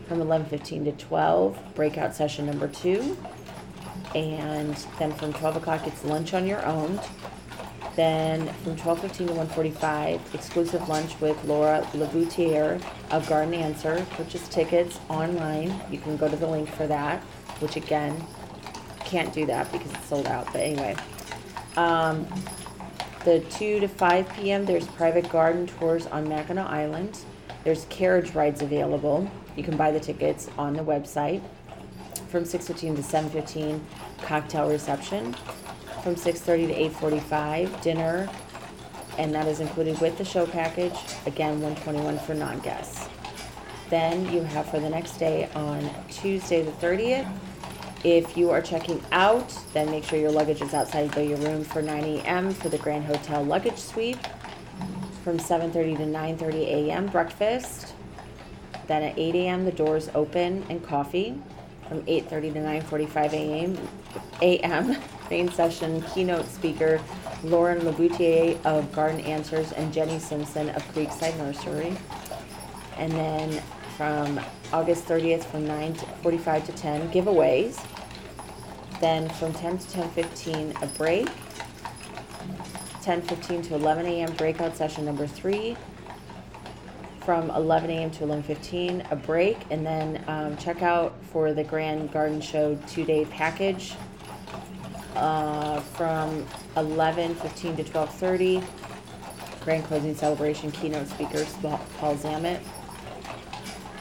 From 0.08 0.20
11:15 0.20 0.84
to 0.86 0.92
12 0.92 1.58
breakout 1.76 2.16
session 2.16 2.46
number 2.46 2.66
2. 2.66 3.16
And 4.16 4.74
then 4.98 5.12
from 5.12 5.32
12 5.32 5.56
o'clock 5.56 5.86
it's 5.86 6.02
lunch 6.02 6.34
on 6.34 6.46
your 6.46 6.64
own. 6.66 6.98
Then 7.98 8.46
from 8.62 8.76
12:15 8.76 9.26
to 9.26 9.34
1:45, 9.34 10.32
exclusive 10.32 10.88
lunch 10.88 11.20
with 11.20 11.37
Laura 11.44 11.84
LeBoutillier 11.94 12.80
of 13.11 13.28
Garden 13.28 13.54
Answer. 13.54 14.06
Purchase 14.11 14.46
tickets 14.46 15.00
online. 15.08 15.74
You 15.90 15.98
can 15.98 16.16
go 16.16 16.28
to 16.28 16.37
the 16.37 16.46
link 16.46 16.68
for 16.68 16.87
that, 16.87 17.20
which 17.58 17.74
again, 17.74 18.24
can't 19.04 19.32
do 19.32 19.46
that 19.46 19.72
because 19.72 19.90
it's 19.90 20.04
sold 20.04 20.28
out. 20.28 20.46
But 20.52 20.61
anyway, 20.61 20.94
um, 21.76 22.24
the 23.24 23.40
2 23.40 23.80
to 23.80 23.88
5 23.88 24.32
p.m. 24.34 24.64
There's 24.64 24.87
private 24.87 25.28
garden 25.28 25.66
tours 25.66 26.06
on 26.06 26.28
Mackinac 26.28 26.70
Island. 26.70 27.18
There's 27.64 27.84
carriage 27.87 28.32
rides 28.32 28.62
available. 28.62 29.28
You 29.56 29.64
can 29.64 29.76
buy 29.76 29.90
the 29.90 29.98
tickets 29.98 30.48
on 30.56 30.74
the 30.74 30.84
website. 30.84 31.42
From 32.28 32.44
6:15 32.44 32.94
to 32.94 33.02
7:15, 33.02 33.80
cocktail 34.22 34.68
reception 34.68 35.34
from 36.02 36.16
6:30 36.16 36.68
to 36.68 36.74
8:45, 36.74 37.80
dinner, 37.82 38.28
and 39.18 39.34
that 39.34 39.46
is 39.46 39.61
included 39.61 40.00
with 40.00 40.16
the 40.18 40.24
show 40.24 40.46
package. 40.46 40.98
Again, 41.26 41.61
121 41.61 42.18
for 42.20 42.34
non-guests. 42.34 43.08
Then 43.90 44.30
you 44.32 44.42
have 44.42 44.66
for 44.70 44.80
the 44.80 44.90
next 44.90 45.18
day 45.18 45.48
on 45.54 45.90
Tuesday 46.11 46.62
the 46.62 46.72
30th. 46.72 47.26
If 48.04 48.37
you 48.37 48.50
are 48.50 48.62
checking 48.62 49.02
out, 49.11 49.52
then 49.72 49.90
make 49.90 50.04
sure 50.04 50.18
your 50.18 50.30
luggage 50.30 50.62
is 50.62 50.72
outside 50.72 51.16
of 51.16 51.24
your 51.24 51.38
room 51.38 51.64
for 51.64 51.82
9 51.82 52.04
a.m. 52.04 52.54
for 52.54 52.68
the 52.68 52.78
Grand 52.78 53.04
Hotel 53.04 53.42
luggage 53.42 53.78
sweep. 53.78 54.18
From 55.24 55.38
7:30 55.38 55.96
to 55.96 56.06
9:30 56.06 56.66
a.m. 56.66 57.06
breakfast. 57.06 57.94
Then 58.87 59.02
at 59.02 59.18
8 59.18 59.34
a.m. 59.34 59.64
the 59.64 59.72
doors 59.72 60.08
open 60.14 60.64
and 60.70 60.82
coffee. 60.82 61.38
From 61.88 62.03
8:30 62.03 62.53
to 62.53 62.61
9:45 62.61 63.33
a.m. 63.33 63.79
a.m. 64.42 64.96
main 65.31 65.51
session 65.51 66.03
keynote 66.14 66.46
speaker 66.46 67.01
Lauren 67.44 67.81
LeBoutillier 67.81 68.59
of 68.64 68.92
Garden 68.92 69.20
Answers 69.20 69.72
and 69.72 69.92
Jenny 69.92 70.18
Simpson 70.18 70.68
of 70.70 70.83
Creekside 70.92 71.37
Nursery. 71.38 71.96
And 72.98 73.12
then 73.12 73.62
from 73.96 74.40
August 74.72 75.07
30th 75.07 75.44
from 75.44 75.66
9:45 75.66 76.66
to 76.66 76.72
10 76.72 77.11
giveaways. 77.11 77.83
Then 79.01 79.29
from 79.31 79.53
10 79.55 79.79
to 79.79 79.88
10:15 79.88 80.83
a 80.83 80.87
break. 80.98 81.27
10:15 83.03 83.62
to 83.68 83.74
11 83.74 84.05
a.m. 84.05 84.33
breakout 84.35 84.77
session 84.77 85.07
number 85.07 85.27
three. 85.27 85.77
From 87.28 87.50
11 87.50 87.90
a.m. 87.90 88.10
to 88.12 88.24
11:15 88.24 89.12
a 89.12 89.14
break, 89.14 89.58
and 89.68 89.84
then 89.84 90.24
um, 90.28 90.56
check 90.56 90.80
out 90.80 91.14
for 91.24 91.52
the 91.52 91.62
Grand 91.62 92.10
Garden 92.10 92.40
Show 92.40 92.74
two-day 92.86 93.26
package 93.26 93.92
uh, 95.14 95.78
from 95.80 96.46
11:15 96.74 97.76
to 97.76 97.84
12:30. 97.84 98.64
Grand 99.62 99.84
closing 99.84 100.14
celebration 100.14 100.70
keynote 100.72 101.06
speakers 101.06 101.52
Paul 101.98 102.16
Zammit. 102.16 102.60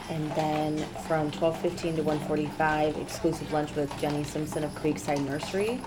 And 0.09 0.31
then 0.31 0.77
from 1.05 1.29
12:15 1.31 1.97
to 1.97 2.03
1:45, 2.03 3.01
exclusive 3.01 3.51
lunch 3.51 3.75
with 3.75 3.91
Jenny 3.99 4.23
Simpson 4.23 4.63
of 4.63 4.71
Creekside 4.73 5.19
Nursery. 5.25 5.81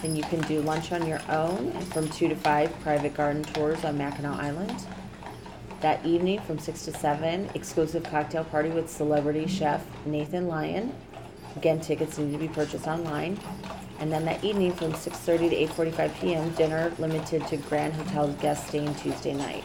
Then 0.00 0.14
you 0.14 0.22
can 0.22 0.42
do 0.42 0.62
lunch 0.62 0.92
on 0.92 1.08
your 1.08 1.22
own, 1.28 1.72
and 1.74 1.92
from 1.92 2.08
2 2.08 2.28
to 2.28 2.36
5, 2.36 2.80
private 2.82 3.14
garden 3.14 3.42
tours 3.42 3.84
on 3.84 3.98
Mackinac 3.98 4.38
Island. 4.40 4.86
That 5.80 6.04
evening, 6.04 6.40
from 6.40 6.58
6 6.58 6.84
to 6.84 6.92
7, 6.92 7.50
exclusive 7.54 8.02
cocktail 8.02 8.44
party 8.44 8.68
with 8.68 8.90
celebrity 8.90 9.46
chef 9.46 9.82
Nathan 10.04 10.46
Lyon. 10.46 10.92
Again, 11.56 11.80
tickets 11.80 12.18
need 12.18 12.32
to 12.32 12.38
be 12.38 12.48
purchased 12.48 12.86
online. 12.86 13.38
And 13.98 14.12
then 14.12 14.26
that 14.26 14.44
evening, 14.44 14.72
from 14.72 14.92
6:30 14.92 15.50
to 15.50 15.56
8:45 15.56 16.20
p.m., 16.20 16.50
dinner 16.50 16.92
limited 16.98 17.46
to 17.46 17.56
Grand 17.56 17.94
Hotel 17.94 18.28
guests 18.42 18.68
staying 18.68 18.94
Tuesday 18.96 19.32
night. 19.32 19.64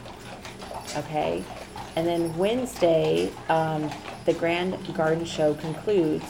Okay, 0.95 1.43
and 1.97 2.07
then 2.07 2.35
Wednesday, 2.37 3.29
um, 3.49 3.89
the 4.25 4.33
Grand 4.33 4.77
Garden 4.93 5.25
Show 5.25 5.53
concludes, 5.55 6.25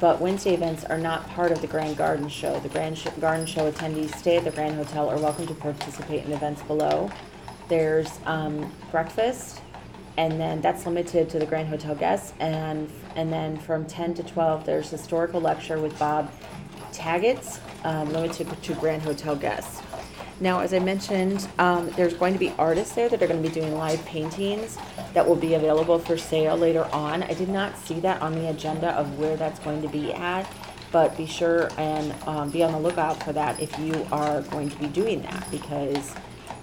but 0.00 0.20
Wednesday 0.20 0.54
events 0.54 0.84
are 0.84 0.98
not 0.98 1.28
part 1.30 1.50
of 1.52 1.60
the 1.60 1.66
Grand 1.66 1.96
Garden 1.96 2.28
Show. 2.28 2.58
The 2.60 2.68
Grand 2.68 2.98
Sh- 2.98 3.08
Garden 3.20 3.46
Show 3.46 3.70
attendees 3.70 4.14
stay 4.16 4.36
at 4.36 4.44
the 4.44 4.50
Grand 4.52 4.76
Hotel 4.76 5.08
are 5.08 5.18
welcome 5.18 5.46
to 5.48 5.54
participate 5.54 6.24
in 6.24 6.32
events 6.32 6.62
below. 6.62 7.10
There's 7.72 8.20
um, 8.26 8.70
breakfast, 8.90 9.62
and 10.18 10.38
then 10.38 10.60
that's 10.60 10.84
limited 10.84 11.30
to 11.30 11.38
the 11.38 11.46
Grand 11.46 11.68
Hotel 11.68 11.94
guests. 11.94 12.34
And 12.38 12.92
and 13.16 13.32
then 13.32 13.56
from 13.56 13.86
10 13.86 14.12
to 14.16 14.22
12, 14.22 14.66
there's 14.66 14.90
historical 14.90 15.40
lecture 15.40 15.80
with 15.80 15.98
Bob 15.98 16.30
Tagatz, 16.92 17.60
um, 17.84 18.12
limited 18.12 18.62
to 18.62 18.74
Grand 18.74 19.00
Hotel 19.00 19.34
guests. 19.34 19.80
Now, 20.38 20.60
as 20.60 20.74
I 20.74 20.80
mentioned, 20.80 21.48
um, 21.58 21.88
there's 21.96 22.12
going 22.12 22.34
to 22.34 22.38
be 22.38 22.50
artists 22.58 22.94
there 22.94 23.08
that 23.08 23.22
are 23.22 23.26
going 23.26 23.42
to 23.42 23.48
be 23.48 23.54
doing 23.54 23.74
live 23.74 24.04
paintings 24.04 24.76
that 25.14 25.26
will 25.26 25.34
be 25.34 25.54
available 25.54 25.98
for 25.98 26.18
sale 26.18 26.58
later 26.58 26.84
on. 26.92 27.22
I 27.22 27.32
did 27.32 27.48
not 27.48 27.78
see 27.78 28.00
that 28.00 28.20
on 28.20 28.34
the 28.34 28.50
agenda 28.50 28.90
of 28.90 29.18
where 29.18 29.38
that's 29.38 29.60
going 29.60 29.80
to 29.80 29.88
be 29.88 30.12
at, 30.12 30.46
but 30.90 31.16
be 31.16 31.24
sure 31.24 31.70
and 31.78 32.14
um, 32.26 32.50
be 32.50 32.62
on 32.62 32.72
the 32.72 32.78
lookout 32.78 33.22
for 33.22 33.32
that 33.32 33.58
if 33.62 33.78
you 33.78 34.06
are 34.12 34.42
going 34.42 34.68
to 34.68 34.76
be 34.76 34.88
doing 34.88 35.22
that 35.22 35.50
because 35.50 36.14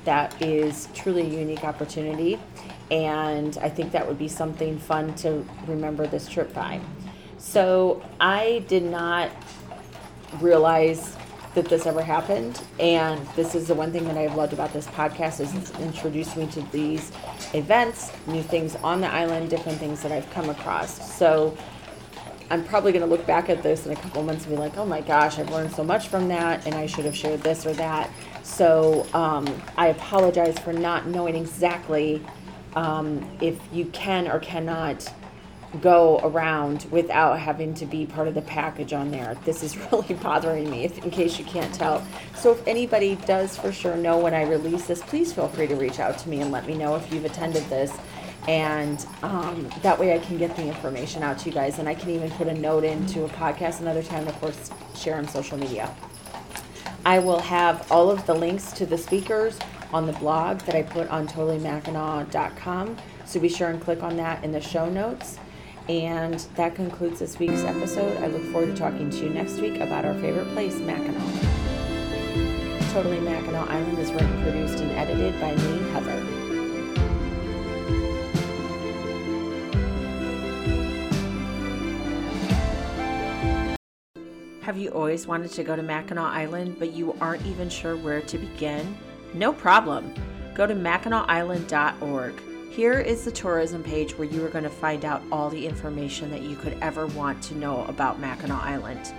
that 0.06 0.42
is 0.42 0.88
truly 0.94 1.22
a 1.22 1.40
unique 1.40 1.64
opportunity. 1.64 2.40
And 2.92 3.58
I 3.62 3.70
think 3.70 3.92
that 3.92 4.08
would 4.08 4.18
be 4.18 4.28
something 4.28 4.80
fun 4.80 5.14
to 5.16 5.46
remember 5.68 6.08
this 6.08 6.28
trip 6.28 6.54
by. 6.54 6.80
So 7.38 8.04
I 8.20 8.64
did 8.68 8.84
not 8.84 9.30
realize 10.40 11.16
that 11.56 11.66
this 11.66 11.86
ever 11.86 12.02
happened. 12.02 12.62
And 12.80 13.26
this 13.36 13.56
is 13.56 13.68
the 13.68 13.74
one 13.74 13.92
thing 13.92 14.06
that 14.06 14.18
I've 14.18 14.36
loved 14.36 14.54
about 14.54 14.72
this 14.74 14.88
podcast 14.88 15.40
is 15.40 15.54
it's 15.56 15.72
introduced 15.80 16.38
me 16.38 16.48
to 16.48 16.62
these 16.72 17.12
events, 17.54 18.12
new 18.28 18.44
things 18.44 18.76
on 18.78 19.02
the 19.02 19.08
island, 19.08 19.50
different 19.50 19.80
things 19.80 20.02
that 20.04 20.12
I've 20.12 20.30
come 20.32 20.50
across. 20.50 21.16
So 21.16 21.58
I'm 22.50 22.64
probably 22.64 22.92
going 22.92 23.04
to 23.04 23.10
look 23.10 23.26
back 23.28 23.50
at 23.50 23.62
this 23.62 23.86
in 23.86 23.92
a 23.92 23.96
couple 23.96 24.24
months 24.24 24.46
and 24.46 24.56
be 24.56 24.60
like, 24.60 24.78
oh 24.78 24.86
my 24.86 25.02
gosh, 25.02 25.38
I've 25.38 25.52
learned 25.52 25.72
so 25.72 25.84
much 25.84 26.08
from 26.08 26.28
that, 26.30 26.66
and 26.66 26.76
I 26.76 26.88
should 26.88 27.06
have 27.06 27.16
shared 27.16 27.42
this 27.42 27.66
or 27.66 27.74
that. 27.74 28.10
So 28.44 29.06
um, 29.14 29.48
I 29.78 29.88
apologize 29.88 30.58
for 30.58 30.74
not 30.74 31.08
knowing 31.08 31.36
exactly 31.36 32.24
um, 32.76 33.30
if 33.42 33.60
you 33.72 33.86
can 33.86 34.28
or 34.28 34.40
cannot 34.40 35.12
go 35.82 36.20
around 36.24 36.88
without 36.90 37.40
having 37.40 37.76
to 37.76 37.86
be 37.86 38.06
part 38.06 38.28
of 38.28 38.34
the 38.34 38.42
package 38.42 38.92
on 38.92 39.12
there. 39.12 39.38
This 39.46 39.62
is 39.62 39.78
really 39.92 40.16
bothering 40.16 40.70
me, 40.70 40.86
if, 40.86 41.04
in 41.04 41.12
case 41.12 41.38
you 41.38 41.46
can't 41.46 41.74
tell. 41.74 42.06
So 42.36 42.52
if 42.52 42.68
anybody 42.68 43.16
does 43.28 43.58
for 43.58 43.72
sure 43.72 43.96
know 43.96 44.18
when 44.18 44.34
I 44.34 44.44
release 44.44 44.88
this, 44.88 45.02
please 45.02 45.32
feel 45.32 45.48
free 45.48 45.68
to 45.68 45.76
reach 45.76 46.00
out 46.00 46.18
to 46.20 46.30
me 46.30 46.42
and 46.42 46.52
let 46.52 46.66
me 46.66 46.76
know 46.76 46.96
if 46.96 47.14
you've 47.14 47.26
attended 47.26 47.64
this. 47.66 47.96
And 48.50 49.06
um, 49.22 49.70
that 49.84 50.00
way 50.00 50.16
I 50.16 50.18
can 50.18 50.40
get 50.40 50.56
the 50.56 50.66
information 50.66 51.22
out 51.22 51.38
to 51.38 51.46
you 51.46 51.52
guys. 51.52 51.78
And 51.78 51.88
I 51.88 51.94
can 51.94 52.10
even 52.10 52.32
put 52.32 52.48
a 52.48 52.54
note 52.56 52.84
into 52.84 53.24
a 53.24 53.30
podcast 53.30 53.80
another 53.80 54.02
time, 54.02 54.28
of 54.28 54.34
course, 54.42 54.72
share 54.96 55.18
on 55.18 55.28
social 55.28 55.56
media. 55.56 55.96
I 57.06 57.20
will 57.20 57.38
have 57.38 57.92
all 57.92 58.10
of 58.10 58.26
the 58.26 58.34
links 58.34 58.72
to 58.72 58.88
the 58.88 58.98
speakers 58.98 59.60
on 59.94 60.08
the 60.08 60.14
blog 60.14 60.62
that 60.62 60.74
I 60.74 60.82
put 60.82 61.08
on 61.10 61.28
totallymackinac.com. 61.28 62.98
So 63.26 63.40
be 63.40 63.50
sure 63.50 63.70
and 63.70 63.80
click 63.80 64.02
on 64.02 64.18
that 64.18 64.44
in 64.44 64.52
the 64.52 64.62
show 64.62 64.90
notes. 64.90 65.38
And 65.88 66.40
that 66.56 66.74
concludes 66.74 67.20
this 67.20 67.38
week's 67.38 67.62
episode. 67.62 68.18
I 68.18 68.28
look 68.28 68.44
forward 68.52 68.72
to 68.72 68.76
talking 68.76 69.12
to 69.12 69.18
you 69.18 69.30
next 69.30 69.60
week 69.60 69.80
about 69.80 70.06
our 70.06 70.16
favorite 70.16 70.48
place, 70.54 70.80
Mackinac. 70.80 71.22
Totally 72.94 73.20
Mackinac 73.20 73.70
Island 73.70 74.00
is 74.00 74.12
written, 74.12 74.42
produced, 74.42 74.80
and 74.80 74.90
edited 74.94 75.40
by 75.40 75.54
me, 75.54 75.92
Heather. 75.92 76.49
Have 84.69 84.77
you 84.77 84.91
always 84.91 85.25
wanted 85.25 85.49
to 85.53 85.63
go 85.63 85.75
to 85.75 85.82
Mackinac 85.82 86.32
Island, 86.32 86.75
but 86.77 86.93
you 86.93 87.17
aren't 87.19 87.43
even 87.47 87.69
sure 87.69 87.97
where 87.97 88.21
to 88.21 88.38
begin? 88.38 88.95
No 89.34 89.51
problem. 89.51 90.13
Go 90.53 90.67
to 90.67 90.75
MackinacIsland.org. 90.75 92.34
Here 92.69 92.99
is 92.99 93.25
the 93.25 93.32
tourism 93.32 93.82
page 93.82 94.15
where 94.15 94.27
you 94.27 94.45
are 94.45 94.49
going 94.49 94.65
to 94.65 94.69
find 94.69 95.05
out 95.05 95.23
all 95.32 95.49
the 95.49 95.65
information 95.65 96.29
that 96.29 96.43
you 96.43 96.55
could 96.55 96.77
ever 96.82 97.08
want 97.08 97.41
to 97.45 97.55
know 97.55 97.84
about 97.86 98.19
Mackinac 98.19 98.62
Island. 98.62 99.12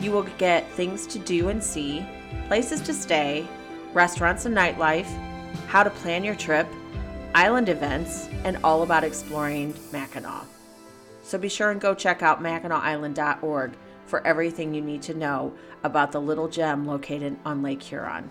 You 0.00 0.12
will 0.12 0.24
get 0.36 0.70
things 0.72 1.06
to 1.06 1.18
do 1.18 1.48
and 1.48 1.64
see, 1.64 2.04
places 2.48 2.82
to 2.82 2.92
stay, 2.92 3.48
restaurants 3.94 4.44
and 4.44 4.54
nightlife, 4.54 5.08
how 5.66 5.82
to 5.82 5.88
plan 5.88 6.24
your 6.24 6.34
trip, 6.34 6.68
island 7.34 7.70
events, 7.70 8.28
and 8.44 8.58
all 8.62 8.82
about 8.82 9.02
exploring 9.02 9.72
Mackinac. 9.92 10.44
So 11.22 11.38
be 11.38 11.48
sure 11.48 11.70
and 11.70 11.80
go 11.80 11.94
check 11.94 12.22
out 12.22 12.42
MackinacIsland.org. 12.42 13.72
for 14.06 14.26
everything 14.26 14.74
you 14.74 14.80
need 14.80 15.02
to 15.02 15.14
know 15.14 15.52
about 15.82 16.12
the 16.12 16.20
little 16.20 16.48
gem 16.48 16.86
located 16.86 17.36
on 17.44 17.62
Lake 17.62 17.82
Huron. 17.82 18.30